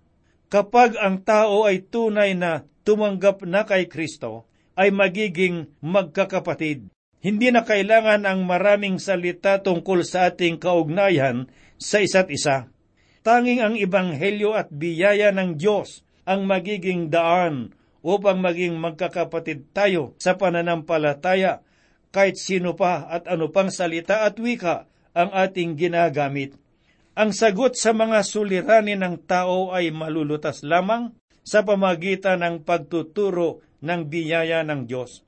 kapag 0.48 0.96
ang 0.96 1.20
tao 1.20 1.68
ay 1.68 1.84
tunay 1.84 2.32
na 2.32 2.64
tumanggap 2.88 3.44
na 3.44 3.68
kay 3.68 3.86
Kristo, 3.86 4.48
ay 4.74 4.88
magiging 4.88 5.68
magkakapatid 5.84 6.88
hindi 7.20 7.52
na 7.52 7.68
kailangan 7.68 8.24
ang 8.24 8.48
maraming 8.48 8.96
salita 8.96 9.60
tungkol 9.60 10.08
sa 10.08 10.32
ating 10.32 10.56
kaugnayan 10.56 11.52
sa 11.76 12.00
isa't 12.00 12.32
isa. 12.32 12.72
Tanging 13.20 13.60
ang 13.60 13.76
ibanghelyo 13.76 14.56
at 14.56 14.72
biyaya 14.72 15.28
ng 15.28 15.60
Diyos 15.60 16.00
ang 16.24 16.48
magiging 16.48 17.12
daan 17.12 17.76
upang 18.00 18.40
maging 18.40 18.80
magkakapatid 18.80 19.68
tayo 19.76 20.16
sa 20.16 20.40
pananampalataya 20.40 21.60
kahit 22.10 22.38
sino 22.38 22.74
pa 22.74 23.06
at 23.06 23.30
ano 23.30 23.50
pang 23.54 23.70
salita 23.70 24.26
at 24.26 24.38
wika 24.38 24.90
ang 25.14 25.30
ating 25.30 25.78
ginagamit. 25.78 26.54
Ang 27.18 27.34
sagot 27.34 27.74
sa 27.74 27.90
mga 27.90 28.22
suliranin 28.22 29.02
ng 29.02 29.16
tao 29.26 29.74
ay 29.74 29.90
malulutas 29.90 30.62
lamang 30.62 31.14
sa 31.42 31.66
pamagitan 31.66 32.42
ng 32.42 32.62
pagtuturo 32.62 33.62
ng 33.82 34.06
biyaya 34.06 34.62
ng 34.62 34.86
Diyos. 34.86 35.26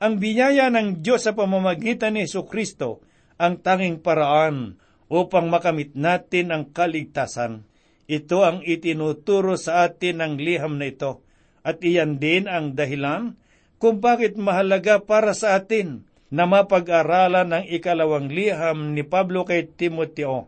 Ang 0.00 0.18
biyaya 0.18 0.72
ng 0.72 1.04
Diyos 1.04 1.28
sa 1.28 1.36
pamamagitan 1.36 2.16
ni 2.16 2.26
Yesu 2.26 2.48
Kristo 2.48 3.04
ang 3.36 3.60
tanging 3.60 4.00
paraan 4.00 4.80
upang 5.10 5.48
makamit 5.48 5.92
natin 5.94 6.52
ang 6.52 6.64
kaligtasan. 6.72 7.64
Ito 8.10 8.42
ang 8.42 8.58
itinuturo 8.66 9.54
sa 9.54 9.86
atin 9.86 10.18
ng 10.24 10.34
liham 10.40 10.82
na 10.82 10.90
ito 10.90 11.22
at 11.62 11.78
iyan 11.84 12.18
din 12.18 12.50
ang 12.50 12.74
dahilan 12.74 13.38
kung 13.80 14.02
bakit 14.02 14.34
mahalaga 14.34 14.98
para 15.00 15.32
sa 15.32 15.56
atin 15.56 16.09
na 16.30 16.46
mapag-aralan 16.46 17.50
ng 17.50 17.64
ikalawang 17.74 18.30
liham 18.30 18.94
ni 18.94 19.02
Pablo 19.02 19.42
kay 19.42 19.66
Timoteo. 19.66 20.46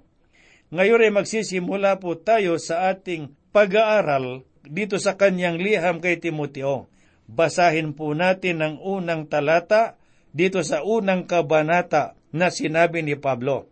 Ngayon 0.72 1.04
ay 1.04 1.12
magsisimula 1.12 2.00
po 2.00 2.16
tayo 2.16 2.56
sa 2.56 2.88
ating 2.94 3.34
pag-aaral 3.52 4.46
dito 4.64 4.96
sa 4.96 5.18
kanyang 5.18 5.60
liham 5.60 6.00
kay 6.00 6.16
Timoteo. 6.22 6.88
Basahin 7.28 7.92
po 7.92 8.14
natin 8.16 8.64
ang 8.64 8.74
unang 8.80 9.28
talata 9.28 10.00
dito 10.32 10.64
sa 10.64 10.80
unang 10.80 11.28
kabanata 11.28 12.16
na 12.32 12.48
sinabi 12.48 13.04
ni 13.04 13.18
Pablo. 13.18 13.68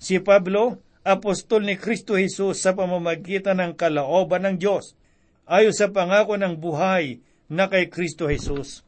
Si 0.00 0.16
Pablo, 0.24 0.80
apostol 1.04 1.68
ni 1.68 1.76
Kristo 1.76 2.16
Jesus 2.16 2.64
sa 2.64 2.72
pamamagitan 2.72 3.60
ng 3.60 3.72
kalaoban 3.76 4.48
ng 4.48 4.56
Diyos, 4.56 4.96
ayon 5.44 5.76
sa 5.76 5.92
pangako 5.92 6.40
ng 6.40 6.56
buhay 6.56 7.20
na 7.52 7.68
kay 7.68 7.92
Kristo 7.92 8.32
Jesus. 8.32 8.87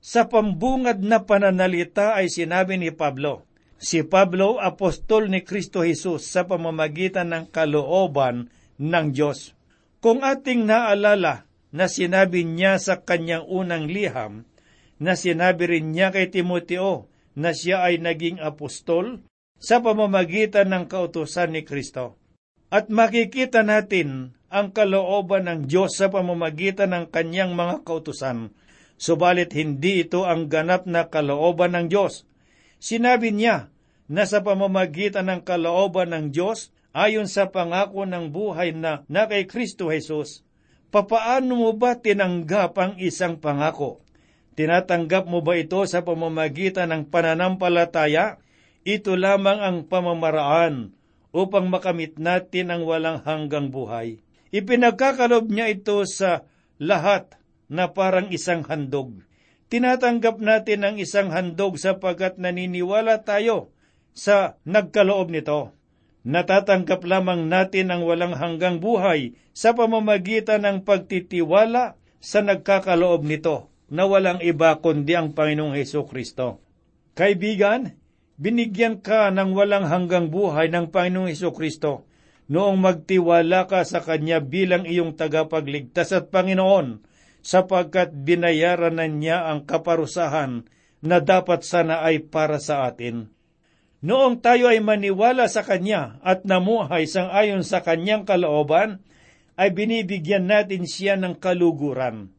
Sa 0.00 0.32
pambungad 0.32 1.04
na 1.04 1.28
pananalita 1.28 2.16
ay 2.16 2.32
sinabi 2.32 2.80
ni 2.80 2.88
Pablo, 2.88 3.44
Si 3.80 4.04
Pablo, 4.04 4.60
apostol 4.60 5.32
ni 5.32 5.40
Kristo 5.40 5.80
Jesus 5.84 6.28
sa 6.28 6.44
pamamagitan 6.44 7.32
ng 7.32 7.44
kalooban 7.48 8.52
ng 8.76 9.06
Diyos. 9.12 9.56
Kung 10.04 10.20
ating 10.20 10.68
naalala 10.68 11.48
na 11.72 11.88
sinabi 11.88 12.44
niya 12.44 12.76
sa 12.76 13.00
kanyang 13.00 13.48
unang 13.48 13.88
liham, 13.88 14.44
na 15.00 15.16
sinabi 15.16 15.64
rin 15.64 15.96
niya 15.96 16.12
kay 16.12 16.28
Timoteo 16.28 17.08
na 17.32 17.56
siya 17.56 17.88
ay 17.88 18.04
naging 18.04 18.36
apostol 18.36 19.24
sa 19.56 19.80
pamamagitan 19.80 20.68
ng 20.68 20.84
kautusan 20.92 21.56
ni 21.56 21.64
Kristo. 21.64 22.20
At 22.68 22.92
makikita 22.92 23.64
natin 23.64 24.36
ang 24.52 24.76
kalooban 24.76 25.48
ng 25.48 25.60
Diyos 25.64 25.96
sa 25.96 26.12
pamamagitan 26.12 26.92
ng 26.92 27.04
kanyang 27.08 27.56
mga 27.56 27.80
kautusan, 27.84 28.52
subalit 29.00 29.56
hindi 29.56 30.04
ito 30.04 30.28
ang 30.28 30.52
ganap 30.52 30.84
na 30.84 31.08
kalooban 31.08 31.72
ng 31.72 31.86
Diyos. 31.88 32.28
Sinabi 32.76 33.32
niya 33.32 33.72
na 34.12 34.28
sa 34.28 34.44
pamamagitan 34.44 35.32
ng 35.32 35.40
kalooban 35.40 36.12
ng 36.12 36.28
Diyos, 36.28 36.68
ayon 36.92 37.24
sa 37.24 37.48
pangako 37.48 38.04
ng 38.04 38.28
buhay 38.28 38.76
na 38.76 39.08
na 39.08 39.24
kay 39.24 39.48
Kristo 39.48 39.88
Jesus, 39.88 40.44
Papaano 40.90 41.54
mo 41.54 41.70
ba 41.70 41.94
tinanggap 41.94 42.74
ang 42.74 42.92
isang 42.98 43.38
pangako? 43.38 44.02
Tinatanggap 44.58 45.30
mo 45.30 45.38
ba 45.38 45.54
ito 45.54 45.78
sa 45.86 46.02
pamamagitan 46.02 46.90
ng 46.90 47.02
pananampalataya? 47.06 48.42
Ito 48.82 49.14
lamang 49.14 49.62
ang 49.62 49.78
pamamaraan 49.86 50.90
upang 51.30 51.70
makamit 51.70 52.18
natin 52.18 52.74
ang 52.74 52.82
walang 52.82 53.22
hanggang 53.22 53.70
buhay. 53.70 54.18
Ipinagkakalob 54.50 55.46
niya 55.46 55.70
ito 55.70 56.02
sa 56.10 56.42
lahat 56.82 57.38
na 57.70 57.94
parang 57.94 58.28
isang 58.34 58.66
handog. 58.66 59.22
Tinatanggap 59.70 60.42
natin 60.42 60.82
ang 60.82 60.96
isang 60.98 61.30
handog 61.30 61.78
sapagkat 61.78 62.42
naniniwala 62.42 63.22
tayo 63.22 63.70
sa 64.10 64.58
nagkaloob 64.66 65.30
nito. 65.30 65.70
Natatanggap 66.26 67.06
lamang 67.06 67.46
natin 67.46 67.94
ang 67.94 68.02
walang 68.04 68.34
hanggang 68.34 68.82
buhay 68.82 69.38
sa 69.54 69.72
pamamagitan 69.72 70.66
ng 70.66 70.78
pagtitiwala 70.84 71.96
sa 72.20 72.44
nagkakaloob 72.44 73.24
nito 73.24 73.72
na 73.88 74.04
walang 74.04 74.42
iba 74.44 74.76
kundi 74.82 75.16
ang 75.16 75.32
Panginoong 75.32 75.78
Heso 75.78 76.04
Kristo. 76.04 76.60
Kaibigan, 77.16 77.96
binigyan 78.36 79.00
ka 79.00 79.32
ng 79.32 79.56
walang 79.56 79.88
hanggang 79.88 80.28
buhay 80.28 80.68
ng 80.68 80.92
Panginoong 80.92 81.30
Heso 81.30 81.54
Kristo 81.54 82.10
noong 82.50 82.82
magtiwala 82.82 83.70
ka 83.70 83.86
sa 83.86 84.02
Kanya 84.02 84.42
bilang 84.42 84.82
iyong 84.82 85.14
tagapagligtas 85.14 86.10
at 86.10 86.34
Panginoon 86.34 87.06
sapagkat 87.40 88.12
binayaran 88.12 88.96
na 89.00 89.06
niya 89.08 89.48
ang 89.48 89.64
kaparusahan 89.64 90.68
na 91.00 91.18
dapat 91.20 91.64
sana 91.64 92.04
ay 92.04 92.20
para 92.24 92.60
sa 92.60 92.88
atin. 92.88 93.32
Noong 94.00 94.40
tayo 94.40 94.72
ay 94.72 94.80
maniwala 94.80 95.44
sa 95.48 95.60
Kanya 95.60 96.16
at 96.24 96.48
namuhay 96.48 97.04
sang 97.04 97.28
ayon 97.28 97.60
sa 97.60 97.84
Kanyang 97.84 98.24
kalooban, 98.24 99.04
ay 99.60 99.76
binibigyan 99.76 100.48
natin 100.48 100.88
siya 100.88 101.20
ng 101.20 101.36
kaluguran. 101.36 102.32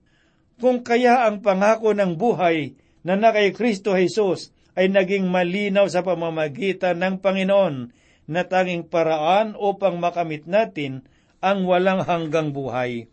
Kung 0.57 0.81
kaya 0.81 1.29
ang 1.29 1.45
pangako 1.45 1.93
ng 1.93 2.17
buhay 2.17 2.73
na 3.05 3.13
na 3.13 3.29
kay 3.29 3.53
Kristo 3.53 3.93
Jesus 3.93 4.49
ay 4.73 4.89
naging 4.89 5.29
malinaw 5.29 5.85
sa 5.85 6.01
pamamagitan 6.01 6.97
ng 6.97 7.21
Panginoon 7.21 7.93
na 8.25 8.41
tanging 8.49 8.89
paraan 8.89 9.53
upang 9.53 10.01
makamit 10.01 10.49
natin 10.49 11.05
ang 11.45 11.69
walang 11.69 12.01
hanggang 12.01 12.53
buhay. 12.53 13.05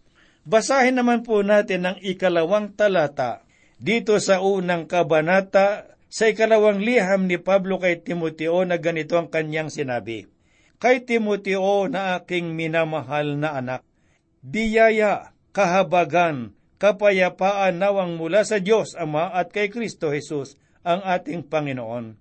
Basahin 0.49 0.97
naman 0.97 1.29
po 1.29 1.45
natin 1.45 1.85
ang 1.85 2.01
ikalawang 2.01 2.73
talata 2.73 3.45
dito 3.77 4.17
sa 4.17 4.41
unang 4.41 4.89
kabanata 4.89 5.93
sa 6.09 6.25
ikalawang 6.25 6.81
liham 6.81 7.29
ni 7.29 7.37
Pablo 7.37 7.77
kay 7.77 8.01
Timoteo 8.01 8.65
na 8.65 8.81
ganito 8.81 9.21
ang 9.21 9.29
kanyang 9.29 9.69
sinabi. 9.69 10.25
Kay 10.81 11.05
Timoteo 11.05 11.85
na 11.93 12.17
aking 12.17 12.57
minamahal 12.57 13.37
na 13.37 13.61
anak, 13.61 13.85
biyaya, 14.41 15.37
kahabagan, 15.53 16.57
kapayapaan 16.81 17.77
nawang 17.77 18.17
mula 18.17 18.41
sa 18.49 18.57
Diyos 18.57 18.97
Ama 18.97 19.29
at 19.29 19.53
kay 19.53 19.69
Kristo 19.69 20.17
Jesus 20.17 20.57
ang 20.81 21.05
ating 21.05 21.45
Panginoon. 21.45 22.17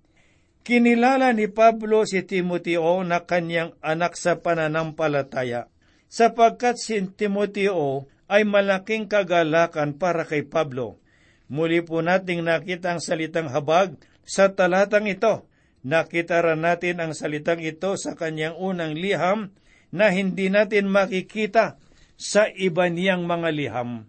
Kinilala 0.68 1.32
ni 1.32 1.48
Pablo 1.48 2.04
si 2.04 2.20
Timoteo 2.28 3.00
na 3.08 3.24
kanyang 3.24 3.72
anak 3.80 4.20
sa 4.20 4.36
pananampalataya, 4.36 5.72
sapagkat 6.12 6.76
si 6.76 7.00
Timoteo 7.16 8.04
ay 8.28 8.44
malaking 8.44 9.08
kagalakan 9.08 9.96
para 9.96 10.28
kay 10.28 10.44
Pablo. 10.44 11.00
Muli 11.48 11.80
po 11.80 12.04
nating 12.04 12.44
nakita 12.44 12.92
ang 12.92 13.00
salitang 13.00 13.48
habag 13.48 13.96
sa 14.28 14.52
talatang 14.52 15.08
ito. 15.08 15.48
Nakita 15.80 16.44
rin 16.44 16.60
natin 16.60 17.00
ang 17.00 17.12
salitang 17.16 17.64
ito 17.64 17.96
sa 17.96 18.12
kanyang 18.12 18.54
unang 18.60 18.92
liham 18.92 19.56
na 19.88 20.12
hindi 20.12 20.52
natin 20.52 20.92
makikita 20.92 21.80
sa 22.20 22.44
iba 22.52 22.92
niyang 22.92 23.24
mga 23.24 23.48
liham. 23.48 24.04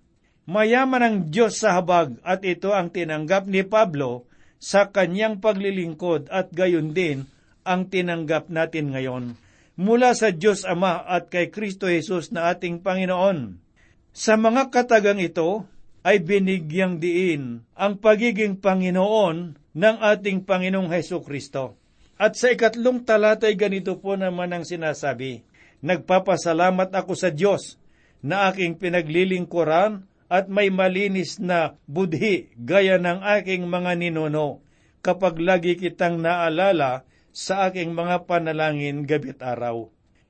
Mayaman 0.50 1.06
ang 1.06 1.18
Diyos 1.32 1.62
sa 1.62 1.80
habag 1.80 2.20
at 2.26 2.44
ito 2.44 2.76
ang 2.76 2.92
tinanggap 2.92 3.48
ni 3.48 3.64
Pablo 3.64 4.28
sa 4.60 4.92
kanyang 4.92 5.40
paglilingkod 5.40 6.28
at 6.28 6.52
gayon 6.52 6.92
din 6.92 7.30
ang 7.64 7.88
tinanggap 7.88 8.52
natin 8.52 8.92
ngayon 8.92 9.40
mula 9.80 10.12
sa 10.12 10.36
Diyos 10.36 10.68
Ama 10.68 11.08
at 11.08 11.32
kay 11.32 11.48
Kristo 11.48 11.88
Jesus 11.88 12.36
na 12.36 12.52
ating 12.52 12.84
Panginoon. 12.84 13.69
Sa 14.10 14.36
mga 14.36 14.74
katagang 14.74 15.22
ito 15.22 15.70
ay 16.02 16.24
binigyang 16.24 16.98
diin 16.98 17.62
ang 17.78 18.00
pagiging 18.02 18.58
Panginoon 18.58 19.38
ng 19.76 19.96
ating 20.02 20.44
Panginoong 20.48 20.90
Heso 20.90 21.22
Kristo. 21.22 21.78
At 22.20 22.36
sa 22.36 22.52
ikatlong 22.52 23.08
talata 23.08 23.48
ay 23.48 23.56
ganito 23.56 23.96
po 23.96 24.20
naman 24.20 24.52
ang 24.52 24.68
sinasabi, 24.68 25.48
Nagpapasalamat 25.80 26.92
ako 26.92 27.16
sa 27.16 27.32
Diyos 27.32 27.80
na 28.20 28.52
aking 28.52 28.76
pinaglilingkuran 28.76 30.04
at 30.28 30.52
may 30.52 30.68
malinis 30.68 31.40
na 31.40 31.80
budhi 31.88 32.52
gaya 32.60 33.00
ng 33.00 33.24
aking 33.40 33.64
mga 33.64 33.96
ninuno 33.96 34.60
kapag 35.00 35.40
lagi 35.40 35.80
kitang 35.80 36.20
naalala 36.20 37.08
sa 37.32 37.72
aking 37.72 37.96
mga 37.96 38.28
panalangin 38.28 39.08
gabit 39.08 39.40
araw. 39.40 39.88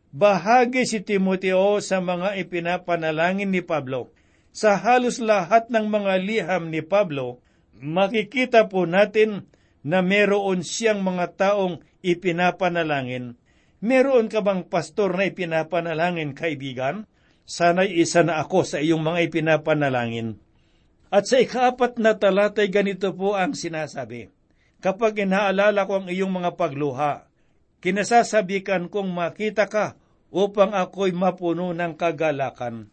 Bahagi 0.10 0.90
si 0.90 1.06
Timoteo 1.06 1.78
sa 1.86 2.02
mga 2.02 2.34
ipinapanalangin 2.42 3.54
ni 3.54 3.62
Pablo. 3.62 4.10
Sa 4.50 4.74
halos 4.74 5.22
lahat 5.22 5.70
ng 5.70 5.86
mga 5.86 6.14
liham 6.26 6.74
ni 6.74 6.82
Pablo, 6.82 7.46
makikita 7.78 8.66
po 8.74 8.90
natin 8.90 9.46
na 9.86 10.02
meron 10.02 10.66
siyang 10.66 11.06
mga 11.06 11.38
taong 11.38 11.86
ipinapanalangin. 12.02 13.38
Meron 13.86 14.34
ka 14.34 14.42
bang 14.42 14.66
pastor 14.66 15.14
na 15.14 15.30
ipinapanalangin, 15.30 16.34
kaibigan? 16.34 17.06
Sana'y 17.46 18.02
isa 18.02 18.26
na 18.26 18.42
ako 18.42 18.66
sa 18.66 18.82
iyong 18.82 19.06
mga 19.06 19.30
ipinapanalangin. 19.30 20.42
At 21.14 21.30
sa 21.30 21.38
ikaapat 21.38 22.02
na 22.02 22.18
talatay 22.18 22.66
ganito 22.74 23.14
po 23.14 23.38
ang 23.38 23.54
sinasabi, 23.54 24.34
Kapag 24.82 25.22
inaalala 25.22 25.86
ko 25.86 26.02
ang 26.02 26.08
iyong 26.10 26.34
mga 26.34 26.58
pagluha, 26.58 27.30
kinasasabikan 27.86 28.90
kong 28.90 29.14
makita 29.14 29.70
ka 29.70 29.99
upang 30.30 30.74
ako'y 30.74 31.14
mapuno 31.14 31.74
ng 31.74 31.94
kagalakan. 31.98 32.90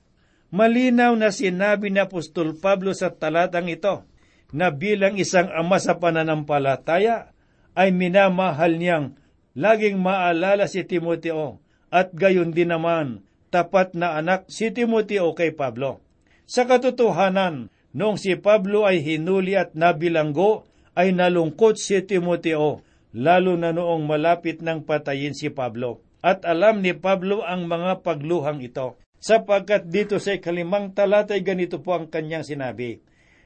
Malinaw 0.52 1.12
na 1.18 1.34
sinabi 1.34 1.92
ni 1.92 2.00
Apostol 2.00 2.56
Pablo 2.56 2.94
sa 2.96 3.12
talatang 3.12 3.68
ito 3.68 4.06
na 4.54 4.70
bilang 4.70 5.18
isang 5.18 5.50
ama 5.52 5.76
sa 5.82 5.98
pananampalataya 5.98 7.34
ay 7.76 7.92
minamahal 7.92 8.78
niyang 8.78 9.18
laging 9.58 9.98
maalala 10.00 10.70
si 10.70 10.86
Timoteo 10.86 11.60
at 11.90 12.14
gayon 12.14 12.54
din 12.54 12.72
naman 12.72 13.26
tapat 13.50 13.96
na 13.96 14.16
anak 14.20 14.46
si 14.52 14.70
Timoteo 14.70 15.32
kay 15.34 15.54
Pablo. 15.54 16.02
Sa 16.46 16.62
katotohanan, 16.62 17.72
noong 17.96 18.18
si 18.20 18.38
Pablo 18.38 18.86
ay 18.86 19.02
hinuli 19.02 19.58
at 19.58 19.74
nabilanggo, 19.74 20.68
ay 20.96 21.12
nalungkot 21.12 21.76
si 21.76 21.98
Timoteo, 22.06 22.80
lalo 23.12 23.52
na 23.58 23.74
noong 23.74 24.06
malapit 24.06 24.62
ng 24.62 24.86
patayin 24.86 25.34
si 25.34 25.50
Pablo. 25.50 26.05
At 26.26 26.42
alam 26.42 26.82
ni 26.82 26.90
Pablo 26.90 27.46
ang 27.46 27.70
mga 27.70 28.02
pagluhang 28.02 28.58
ito, 28.58 28.98
sapagkat 29.22 29.86
dito 29.86 30.18
sa 30.18 30.34
ikalimang 30.34 30.90
talatay 30.90 31.38
ganito 31.38 31.78
po 31.78 31.94
ang 31.94 32.10
kanyang 32.10 32.42
sinabi, 32.42 32.98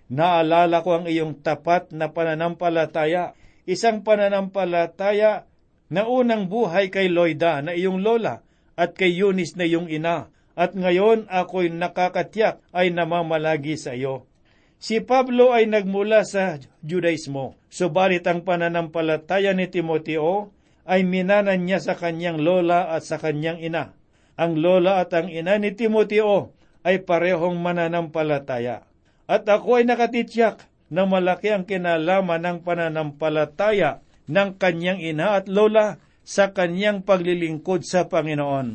Naalala 0.09 0.81
ko 0.81 0.97
ang 0.97 1.05
iyong 1.05 1.45
tapat 1.45 1.93
na 1.93 2.09
pananampalataya, 2.09 3.37
isang 3.69 4.01
pananampalataya 4.01 5.45
na 5.93 6.09
unang 6.09 6.49
buhay 6.49 6.89
kay 6.89 7.13
Loida 7.13 7.61
na 7.61 7.77
iyong 7.77 8.01
lola 8.01 8.41
at 8.81 8.97
kay 8.97 9.13
Eunice 9.13 9.61
na 9.61 9.69
iyong 9.69 9.93
ina, 9.93 10.33
at 10.57 10.73
ngayon 10.73 11.29
ako'y 11.29 11.69
nakakatiyak 11.69 12.65
ay 12.73 12.97
namamalagi 12.97 13.77
sa 13.77 13.93
iyo. 13.93 14.25
Si 14.81 15.05
Pablo 15.05 15.53
ay 15.53 15.69
nagmula 15.69 16.25
sa 16.25 16.57
Judaismo, 16.81 17.61
subalit 17.69 18.25
ang 18.25 18.41
pananampalataya 18.41 19.53
ni 19.53 19.69
Timoteo 19.69 20.57
ay 20.89 21.05
minanan 21.05 21.65
niya 21.65 21.81
sa 21.81 21.97
kanyang 21.97 22.41
lola 22.41 22.93
at 22.93 23.05
sa 23.05 23.21
kanyang 23.21 23.61
ina. 23.61 23.93
Ang 24.41 24.61
lola 24.61 25.05
at 25.05 25.13
ang 25.13 25.29
ina 25.29 25.61
ni 25.61 25.77
Timoteo 25.77 26.57
ay 26.81 27.05
parehong 27.05 27.61
mananampalataya. 27.61 28.89
At 29.29 29.45
ako 29.47 29.81
ay 29.81 29.85
nakatityak 29.87 30.65
na 30.91 31.07
malaki 31.07 31.55
ang 31.55 31.69
kinalaman 31.69 32.43
ng 32.43 32.59
pananampalataya 32.67 34.03
ng 34.27 34.59
kanyang 34.59 34.99
ina 34.99 35.39
at 35.39 35.47
lola 35.47 36.01
sa 36.27 36.51
kanyang 36.51 37.03
paglilingkod 37.07 37.87
sa 37.87 38.07
Panginoon. 38.11 38.69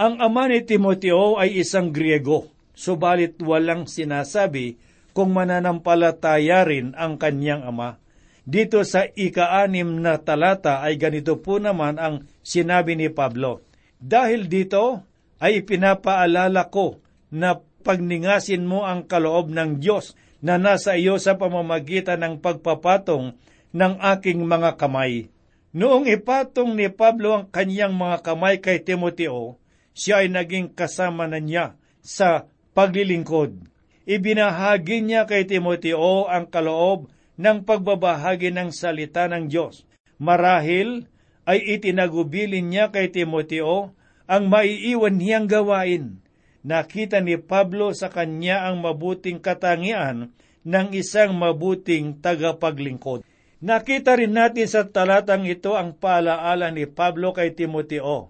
Ang 0.00 0.14
ama 0.16 0.48
ni 0.48 0.64
Timoteo 0.64 1.36
ay 1.36 1.60
isang 1.60 1.92
Griego, 1.92 2.48
subalit 2.72 3.36
walang 3.42 3.84
sinasabi 3.84 4.80
kung 5.12 5.34
mananampalataya 5.34 6.64
rin 6.64 6.96
ang 6.96 7.20
kanyang 7.20 7.66
ama. 7.66 8.00
Dito 8.48 8.80
sa 8.88 9.04
ikaanim 9.04 10.00
na 10.00 10.16
talata 10.16 10.80
ay 10.80 10.96
ganito 10.96 11.38
po 11.38 11.60
naman 11.60 12.00
ang 12.00 12.24
sinabi 12.40 12.96
ni 12.96 13.12
Pablo. 13.12 13.64
Dahil 14.00 14.48
dito 14.48 15.04
ay 15.40 15.64
pinapaalala 15.64 16.72
ko 16.72 17.00
na 17.28 17.60
pagningasin 17.84 18.64
mo 18.64 18.84
ang 18.84 19.04
kaloob 19.04 19.52
ng 19.52 19.80
Diyos 19.80 20.16
na 20.40 20.56
nasa 20.56 20.96
iyo 20.96 21.20
sa 21.20 21.36
pamamagitan 21.36 22.20
ng 22.20 22.34
pagpapatong 22.40 23.36
ng 23.70 23.94
aking 24.16 24.40
mga 24.44 24.80
kamay. 24.80 25.28
Noong 25.70 26.08
ipatong 26.10 26.74
ni 26.74 26.90
Pablo 26.90 27.36
ang 27.36 27.46
kanyang 27.46 27.94
mga 27.94 28.26
kamay 28.26 28.58
kay 28.58 28.82
Timoteo, 28.82 29.60
siya 29.94 30.24
ay 30.24 30.32
naging 30.32 30.72
kasama 30.72 31.30
na 31.30 31.38
niya 31.38 31.78
sa 32.02 32.48
paglilingkod 32.74 33.70
ibinahagi 34.10 35.06
niya 35.06 35.22
kay 35.28 35.46
Timoteo 35.46 36.26
ang 36.26 36.50
kaloob 36.50 37.06
ng 37.40 37.64
pagbabahagi 37.64 38.52
ng 38.52 38.68
salita 38.68 39.24
ng 39.32 39.48
Diyos. 39.48 39.88
Marahil 40.20 41.08
ay 41.48 41.80
itinagubilin 41.80 42.68
niya 42.68 42.92
kay 42.92 43.08
Timoteo 43.08 43.96
ang 44.28 44.52
maiiwan 44.52 45.16
niyang 45.16 45.48
gawain. 45.48 46.20
Nakita 46.60 47.24
ni 47.24 47.40
Pablo 47.40 47.96
sa 47.96 48.12
kanya 48.12 48.68
ang 48.68 48.84
mabuting 48.84 49.40
katangian 49.40 50.36
ng 50.60 50.88
isang 50.92 51.32
mabuting 51.32 52.20
tagapaglingkod. 52.20 53.24
Nakita 53.64 54.20
rin 54.20 54.36
natin 54.36 54.68
sa 54.68 54.84
talatang 54.84 55.48
ito 55.48 55.72
ang 55.72 55.96
paalaala 55.96 56.68
ni 56.68 56.84
Pablo 56.84 57.32
kay 57.32 57.56
Timoteo 57.56 58.28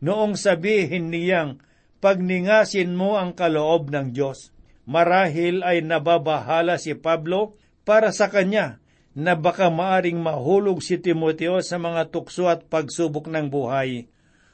noong 0.00 0.36
sabihin 0.36 1.12
niyang, 1.12 1.60
pagningasin 2.00 2.96
mo 2.96 3.20
ang 3.20 3.36
kaloob 3.36 3.92
ng 3.92 4.12
Diyos 4.12 4.52
marahil 4.90 5.62
ay 5.62 5.86
nababahala 5.86 6.74
si 6.74 6.98
Pablo 6.98 7.54
para 7.90 8.14
sa 8.14 8.30
kanya 8.30 8.78
na 9.18 9.34
baka 9.34 9.66
maaring 9.66 10.22
mahulog 10.22 10.78
si 10.78 11.02
Timoteo 11.02 11.58
sa 11.58 11.74
mga 11.74 12.14
tukso 12.14 12.46
at 12.46 12.70
pagsubok 12.70 13.26
ng 13.26 13.50
buhay. 13.50 14.06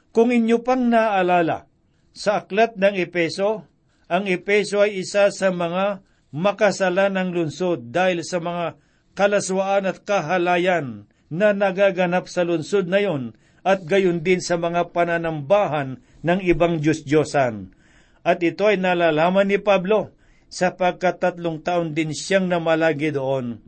Kung 0.09 0.33
inyo 0.33 0.65
pang 0.65 0.81
naalala, 0.81 1.69
sa 2.17 2.41
aklat 2.41 2.81
ng 2.81 2.97
Epeso, 2.97 3.69
ang 4.09 4.25
Epeso 4.25 4.81
ay 4.81 5.05
isa 5.05 5.29
sa 5.29 5.53
mga 5.53 6.01
makasalanang 6.33 7.29
lungsod 7.29 7.93
dahil 7.93 8.25
sa 8.25 8.41
mga 8.41 8.81
kalaswaan 9.13 9.85
at 9.85 10.01
kahalayan 10.01 11.05
na 11.29 11.53
nagaganap 11.53 12.25
sa 12.25 12.41
lungsod 12.41 12.89
na 12.89 13.05
yon 13.05 13.37
at 13.61 13.85
gayon 13.85 14.25
din 14.25 14.41
sa 14.41 14.57
mga 14.57 14.89
pananambahan 14.89 16.01
ng 16.25 16.39
ibang 16.41 16.81
Diyos-Diyosan 16.81 17.69
At 18.25 18.41
ito 18.41 18.65
ay 18.65 18.81
nalalaman 18.81 19.45
ni 19.45 19.61
Pablo 19.61 20.16
sapagkat 20.47 21.19
tatlong 21.19 21.59
taon 21.59 21.91
din 21.91 22.15
siyang 22.15 22.47
namalagi 22.47 23.15
doon. 23.15 23.59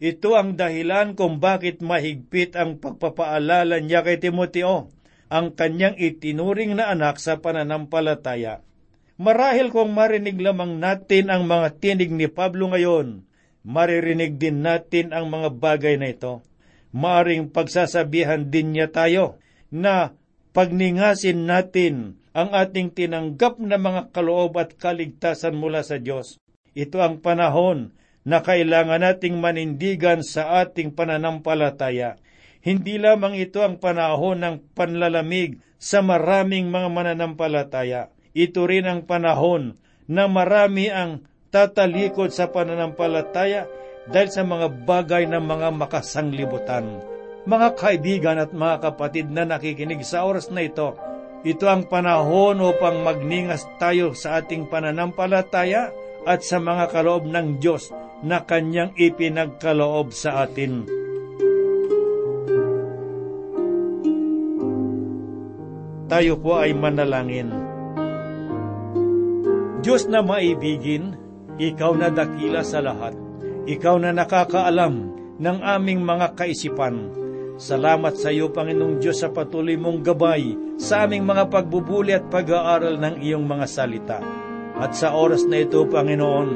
Ito 0.00 0.32
ang 0.32 0.56
dahilan 0.56 1.12
kung 1.12 1.42
bakit 1.42 1.84
mahigpit 1.84 2.56
ang 2.56 2.80
pagpapaalala 2.80 3.84
niya 3.84 4.00
kay 4.00 4.16
Timoteo, 4.16 4.88
ang 5.28 5.52
kanyang 5.52 5.94
itinuring 6.00 6.74
na 6.74 6.88
anak 6.88 7.20
sa 7.20 7.38
pananampalataya. 7.38 8.64
Marahil 9.20 9.68
kung 9.68 9.92
marinig 9.92 10.40
lamang 10.40 10.80
natin 10.80 11.28
ang 11.28 11.44
mga 11.44 11.76
tinig 11.76 12.08
ni 12.08 12.24
Pablo 12.32 12.72
ngayon, 12.72 13.28
maririnig 13.60 14.40
din 14.40 14.64
natin 14.64 15.12
ang 15.12 15.28
mga 15.28 15.52
bagay 15.60 16.00
na 16.00 16.08
ito. 16.08 16.40
Maaring 16.96 17.52
pagsasabihan 17.52 18.48
din 18.48 18.72
niya 18.72 18.88
tayo 18.88 19.36
na 19.68 20.16
pagningasin 20.56 21.44
natin 21.46 22.19
ang 22.30 22.54
ating 22.54 22.94
tinanggap 22.94 23.58
na 23.58 23.80
mga 23.80 24.14
kaloob 24.14 24.58
at 24.58 24.78
kaligtasan 24.78 25.58
mula 25.58 25.82
sa 25.82 25.98
Diyos. 25.98 26.38
Ito 26.76 27.02
ang 27.02 27.18
panahon 27.18 27.94
na 28.22 28.44
kailangan 28.44 29.02
nating 29.02 29.40
manindigan 29.40 30.22
sa 30.22 30.62
ating 30.62 30.94
pananampalataya. 30.94 32.20
Hindi 32.60 33.00
lamang 33.00 33.34
ito 33.40 33.64
ang 33.64 33.80
panahon 33.80 34.44
ng 34.44 34.56
panlalamig 34.76 35.58
sa 35.80 36.04
maraming 36.04 36.68
mga 36.68 36.88
mananampalataya 36.92 38.12
ito 38.30 38.62
rin 38.66 38.86
ang 38.86 39.02
panahon 39.06 39.74
na 40.06 40.30
marami 40.30 40.86
ang 40.86 41.26
tatalikod 41.50 42.30
sa 42.30 42.50
pananampalataya 42.50 43.66
dahil 44.06 44.30
sa 44.30 44.42
mga 44.46 44.86
bagay 44.86 45.26
ng 45.26 45.42
mga 45.42 45.68
makasanglibutan. 45.74 47.02
Mga 47.46 47.68
kaibigan 47.74 48.38
at 48.38 48.54
mga 48.54 48.76
kapatid 48.90 49.26
na 49.34 49.46
nakikinig 49.46 50.06
sa 50.06 50.22
oras 50.22 50.46
na 50.52 50.62
ito, 50.62 50.94
ito 51.40 51.64
ang 51.64 51.88
panahon 51.88 52.60
upang 52.60 53.00
magningas 53.00 53.64
tayo 53.80 54.12
sa 54.12 54.44
ating 54.44 54.68
pananampalataya 54.68 55.88
at 56.28 56.44
sa 56.44 56.60
mga 56.60 56.92
kaloob 56.92 57.24
ng 57.24 57.56
Diyos 57.56 57.88
na 58.20 58.44
Kanyang 58.44 58.92
ipinagkaloob 58.92 60.12
sa 60.12 60.44
atin. 60.44 60.84
Tayo 66.10 66.36
po 66.42 66.60
ay 66.60 66.76
manalangin. 66.76 67.48
Diyos 69.80 70.04
na 70.12 70.20
maibigin, 70.20 71.16
ikaw 71.56 71.96
na 71.96 72.12
dakila 72.12 72.60
sa 72.60 72.84
lahat. 72.84 73.16
Ikaw 73.64 73.96
na 73.96 74.12
nakakaalam 74.12 74.94
ng 75.40 75.58
aming 75.64 76.04
mga 76.04 76.36
kaisipan. 76.36 77.19
Salamat 77.60 78.16
sa 78.16 78.32
iyo, 78.32 78.48
Panginoong 78.48 79.04
Diyos, 79.04 79.20
sa 79.20 79.28
patuloy 79.28 79.76
mong 79.76 80.00
gabay 80.00 80.56
sa 80.80 81.04
aming 81.04 81.28
mga 81.28 81.52
pagbubuli 81.52 82.16
at 82.16 82.24
pag-aaral 82.32 82.96
ng 82.96 83.20
iyong 83.20 83.44
mga 83.44 83.66
salita. 83.68 84.16
At 84.80 84.96
sa 84.96 85.12
oras 85.12 85.44
na 85.44 85.60
ito, 85.60 85.84
Panginoon, 85.84 86.48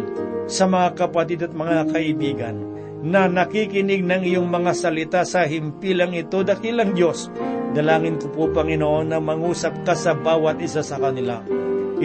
sa 0.48 0.64
mga 0.64 0.96
kapatid 0.96 1.44
at 1.44 1.52
mga 1.52 1.92
kaibigan, 1.92 2.56
na 3.04 3.28
nakikinig 3.28 4.00
ng 4.00 4.24
iyong 4.24 4.48
mga 4.48 4.72
salita 4.72 5.20
sa 5.28 5.44
himpilang 5.44 6.16
ito, 6.16 6.40
dakilang 6.40 6.96
Diyos, 6.96 7.28
dalangin 7.76 8.16
ko 8.16 8.32
po, 8.32 8.42
Panginoon, 8.48 9.12
na 9.12 9.20
mangusap 9.20 9.84
ka 9.84 9.92
sa 9.92 10.16
bawat 10.16 10.56
isa 10.64 10.80
sa 10.80 10.96
kanila 10.96 11.44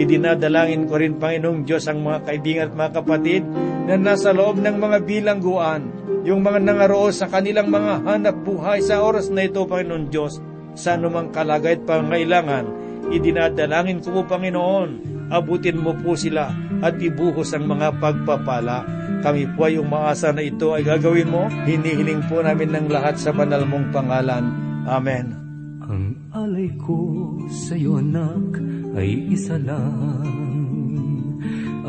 Idinadalangin 0.00 0.86
ko 0.86 0.96
rin, 0.96 1.18
Panginoong 1.18 1.66
Diyos, 1.66 1.90
ang 1.90 2.00
mga 2.00 2.22
kaibigan 2.24 2.68
at 2.70 2.78
mga 2.78 2.92
kapatid 3.02 3.42
na 3.84 3.98
nasa 3.98 4.30
loob 4.30 4.62
ng 4.62 4.76
mga 4.78 4.98
bilangguan, 5.02 5.82
yung 6.24 6.44
mga 6.44 6.60
nangaroon 6.60 7.12
sa 7.16 7.28
kanilang 7.32 7.72
mga 7.72 8.04
hanap 8.04 8.36
buhay 8.44 8.84
sa 8.84 9.00
oras 9.00 9.32
na 9.32 9.48
ito, 9.48 9.64
Panginoon 9.64 10.12
Diyos, 10.12 10.36
sa 10.76 10.96
anumang 10.96 11.32
kalagay 11.32 11.80
at 11.80 11.84
pangailangan, 11.88 12.68
idinadalangin 13.08 14.04
ko 14.04 14.20
po, 14.20 14.36
Panginoon, 14.36 14.90
abutin 15.32 15.80
mo 15.80 15.96
po 15.96 16.12
sila 16.18 16.52
at 16.84 17.00
ibuhos 17.00 17.56
ang 17.56 17.64
mga 17.70 17.96
pagpapala. 18.02 18.84
Kami 19.20 19.52
po 19.52 19.68
ay 19.68 19.76
umaasa 19.76 20.32
na 20.32 20.40
ito 20.40 20.72
ay 20.72 20.80
gagawin 20.84 21.28
mo. 21.28 21.44
Hinihiling 21.68 22.24
po 22.24 22.40
namin 22.40 22.72
ng 22.72 22.86
lahat 22.88 23.20
sa 23.20 23.36
banal 23.36 23.68
mong 23.68 23.92
pangalan. 23.92 24.44
Amen. 24.88 25.36
Ang 25.84 26.16
alay 26.32 26.72
ko 26.80 27.36
sa 27.52 27.76
iyo, 27.76 28.00
anak, 28.00 28.56
ay 28.96 29.28
isa 29.28 29.60
lang 29.60 30.59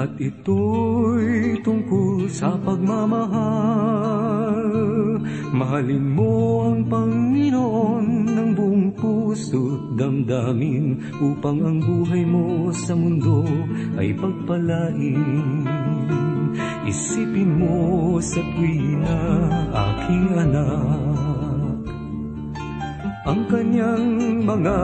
At 0.01 0.17
ito'y 0.17 1.61
tungkol 1.61 2.25
sa 2.25 2.57
pagmamahal 2.57 4.57
Mahalin 5.53 6.17
mo 6.17 6.65
ang 6.65 6.89
Panginoon 6.89 8.33
ng 8.33 8.49
buong 8.57 8.97
puso't 8.97 10.01
damdamin 10.01 10.97
Upang 11.21 11.61
ang 11.61 11.77
buhay 11.85 12.25
mo 12.25 12.73
sa 12.73 12.97
mundo 12.97 13.45
ay 14.01 14.17
pagpalain 14.17 15.69
Isipin 16.89 17.61
mo 17.61 18.17
sa 18.17 18.41
tuwina, 18.41 19.21
aking 19.69 20.33
anak 20.33 21.21
ang 23.21 23.45
kanyang 23.45 24.41
mga 24.41 24.77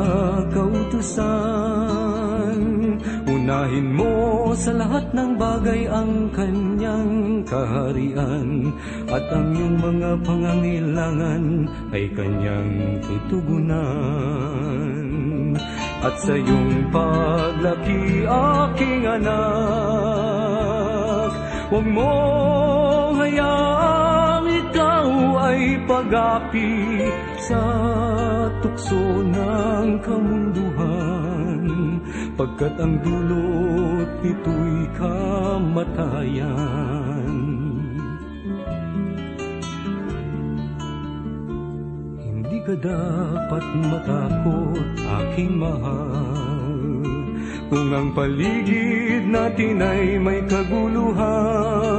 kautusan. 0.53 2.61
Unahin 3.47 3.95
mo 3.95 4.51
sa 4.59 4.75
lahat 4.75 5.15
ng 5.15 5.39
bagay 5.39 5.87
ang 5.87 6.27
kanyang 6.35 7.47
kaharian 7.47 8.75
at 9.07 9.23
ang 9.31 9.55
iyong 9.55 9.79
mga 9.79 10.19
pangangailangan 10.19 11.71
ay 11.95 12.11
kanyang 12.11 12.99
tutugunan. 13.07 13.79
At 16.03 16.19
sa 16.19 16.35
iyong 16.35 16.91
paglaki, 16.91 18.27
aking 18.27 19.07
anak, 19.15 19.31
huwag 21.71 21.87
mo 21.87 22.19
hayaan 23.15 24.43
ikaw 24.43 25.07
ay 25.47 25.87
pag-api 25.87 26.99
sa 27.39 27.63
tukso 28.59 29.23
ng 29.23 30.03
kamunduhan 30.03 30.76
Pagkat 32.37 32.77
ang 32.77 33.01
dulot 33.01 34.05
nito'y 34.21 34.85
kamatayan. 34.93 36.45
Hindi 42.21 42.57
ka 42.61 42.77
dapat 42.77 43.65
matakot, 43.89 44.85
aking 45.01 45.57
mahal. 45.57 46.77
Kung 47.73 47.89
ang 47.89 48.13
paligid 48.13 49.25
natin 49.25 49.81
ay 49.81 50.21
may 50.21 50.45
kaguluhan 50.45 51.97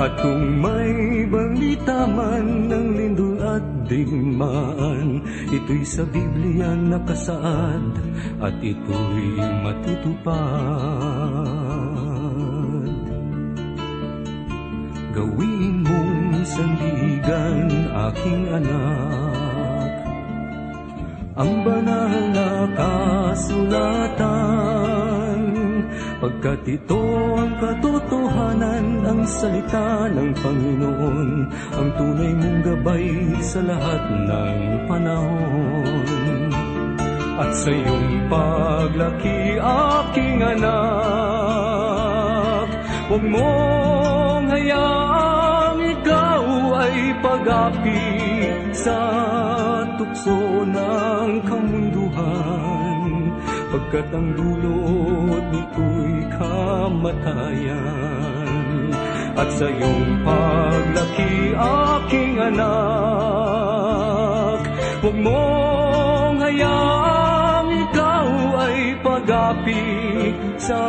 At 0.00 0.16
kung 0.20 0.60
may 0.60 1.24
balita 1.28 2.08
man 2.08 2.68
ng 2.68 2.86
lindol 2.96 3.40
at 3.40 3.64
digmaan 3.90 5.20
Ito'y 5.50 5.82
sa 5.82 6.06
Biblia 6.06 6.78
nakasaad 6.78 7.90
at 8.38 8.54
ito'y 8.62 9.34
matutupad. 9.66 10.38
Gawin 15.10 15.82
mong 15.82 16.46
sandigan 16.46 17.90
aking 17.90 18.46
anak. 18.46 19.90
Ang 21.34 21.66
banal 21.66 22.14
na 22.30 22.70
kasulatan 22.78 24.20
Pagkat 26.20 26.68
ito 26.68 27.00
ang 27.32 27.56
katotohanan, 27.56 29.08
ang 29.08 29.24
salita 29.24 30.04
ng 30.12 30.36
Panginoon, 30.36 31.48
ang 31.72 31.88
tunay 31.96 32.36
mong 32.36 32.60
gabay 32.60 33.08
sa 33.40 33.64
lahat 33.64 34.04
ng 34.28 34.84
panahon. 34.84 36.52
At 37.40 37.56
sa 37.56 37.72
iyong 37.72 38.28
paglaki, 38.28 39.56
aking 39.64 40.44
anak, 40.44 40.68
huwag 43.08 43.24
mong 43.24 44.44
hayaang 44.52 45.80
ikaw 45.88 46.44
ay 46.84 47.16
pag-api 47.24 48.04
sa 48.76 49.00
tukso 49.96 50.68
ng 50.68 51.40
kamunduhan 51.48 52.79
pagkat 53.70 54.10
ang 54.10 54.34
dulot 54.34 55.46
nito'y 55.54 56.26
kamatayan. 56.34 57.78
At 59.38 59.46
sa 59.54 59.70
iyong 59.70 60.26
paglaki, 60.26 61.54
aking 61.54 62.34
anak, 62.50 63.38
huwag 65.00 65.16
mong 65.22 66.42
hayaang 66.42 67.70
ikaw 67.88 68.28
ay 68.66 68.98
pag-api 69.06 69.86
sa 70.58 70.82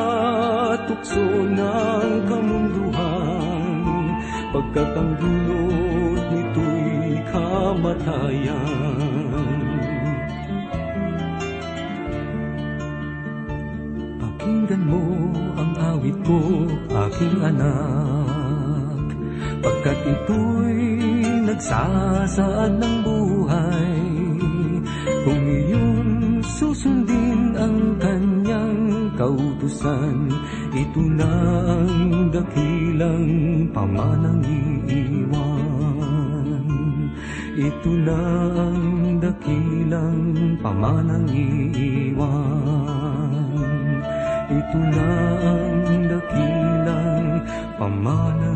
tukso 0.89 1.21
ng 1.47 2.25
kamunduhan, 2.25 4.09
pagkat 4.51 4.89
ang 4.97 5.13
dulot 5.21 6.25
nito'y 6.33 7.21
kamatayan. 7.29 8.91
Pakinggan 14.71 14.87
mo 14.87 15.03
ang 15.59 15.75
awit 15.83 16.15
ko, 16.23 16.39
aking 16.87 17.43
anak. 17.43 19.03
Pagkat 19.59 19.99
ito'y 19.99 20.79
nagsasaad 21.43 22.79
ng 22.79 23.03
buhay 23.03 23.99
Kung 25.27 25.43
iyong 25.43 26.39
susundin 26.55 27.51
ang 27.59 27.99
kanyang 27.99 29.11
kautusan 29.19 30.31
Ito 30.71 31.03
na 31.19 31.27
ang 31.83 32.31
dakilang 32.31 33.27
pamanang 33.75 34.39
iiwan 34.47 35.51
Ito 37.59 37.91
na 38.07 38.23
ang 38.55 39.19
dakilang 39.19 40.55
pamanang 40.63 41.27
iiwan 41.27 43.00
ito 44.51 44.79
na 44.83 45.11
ang 45.47 46.11
dakilang 46.11 47.39
pamana 47.79 48.50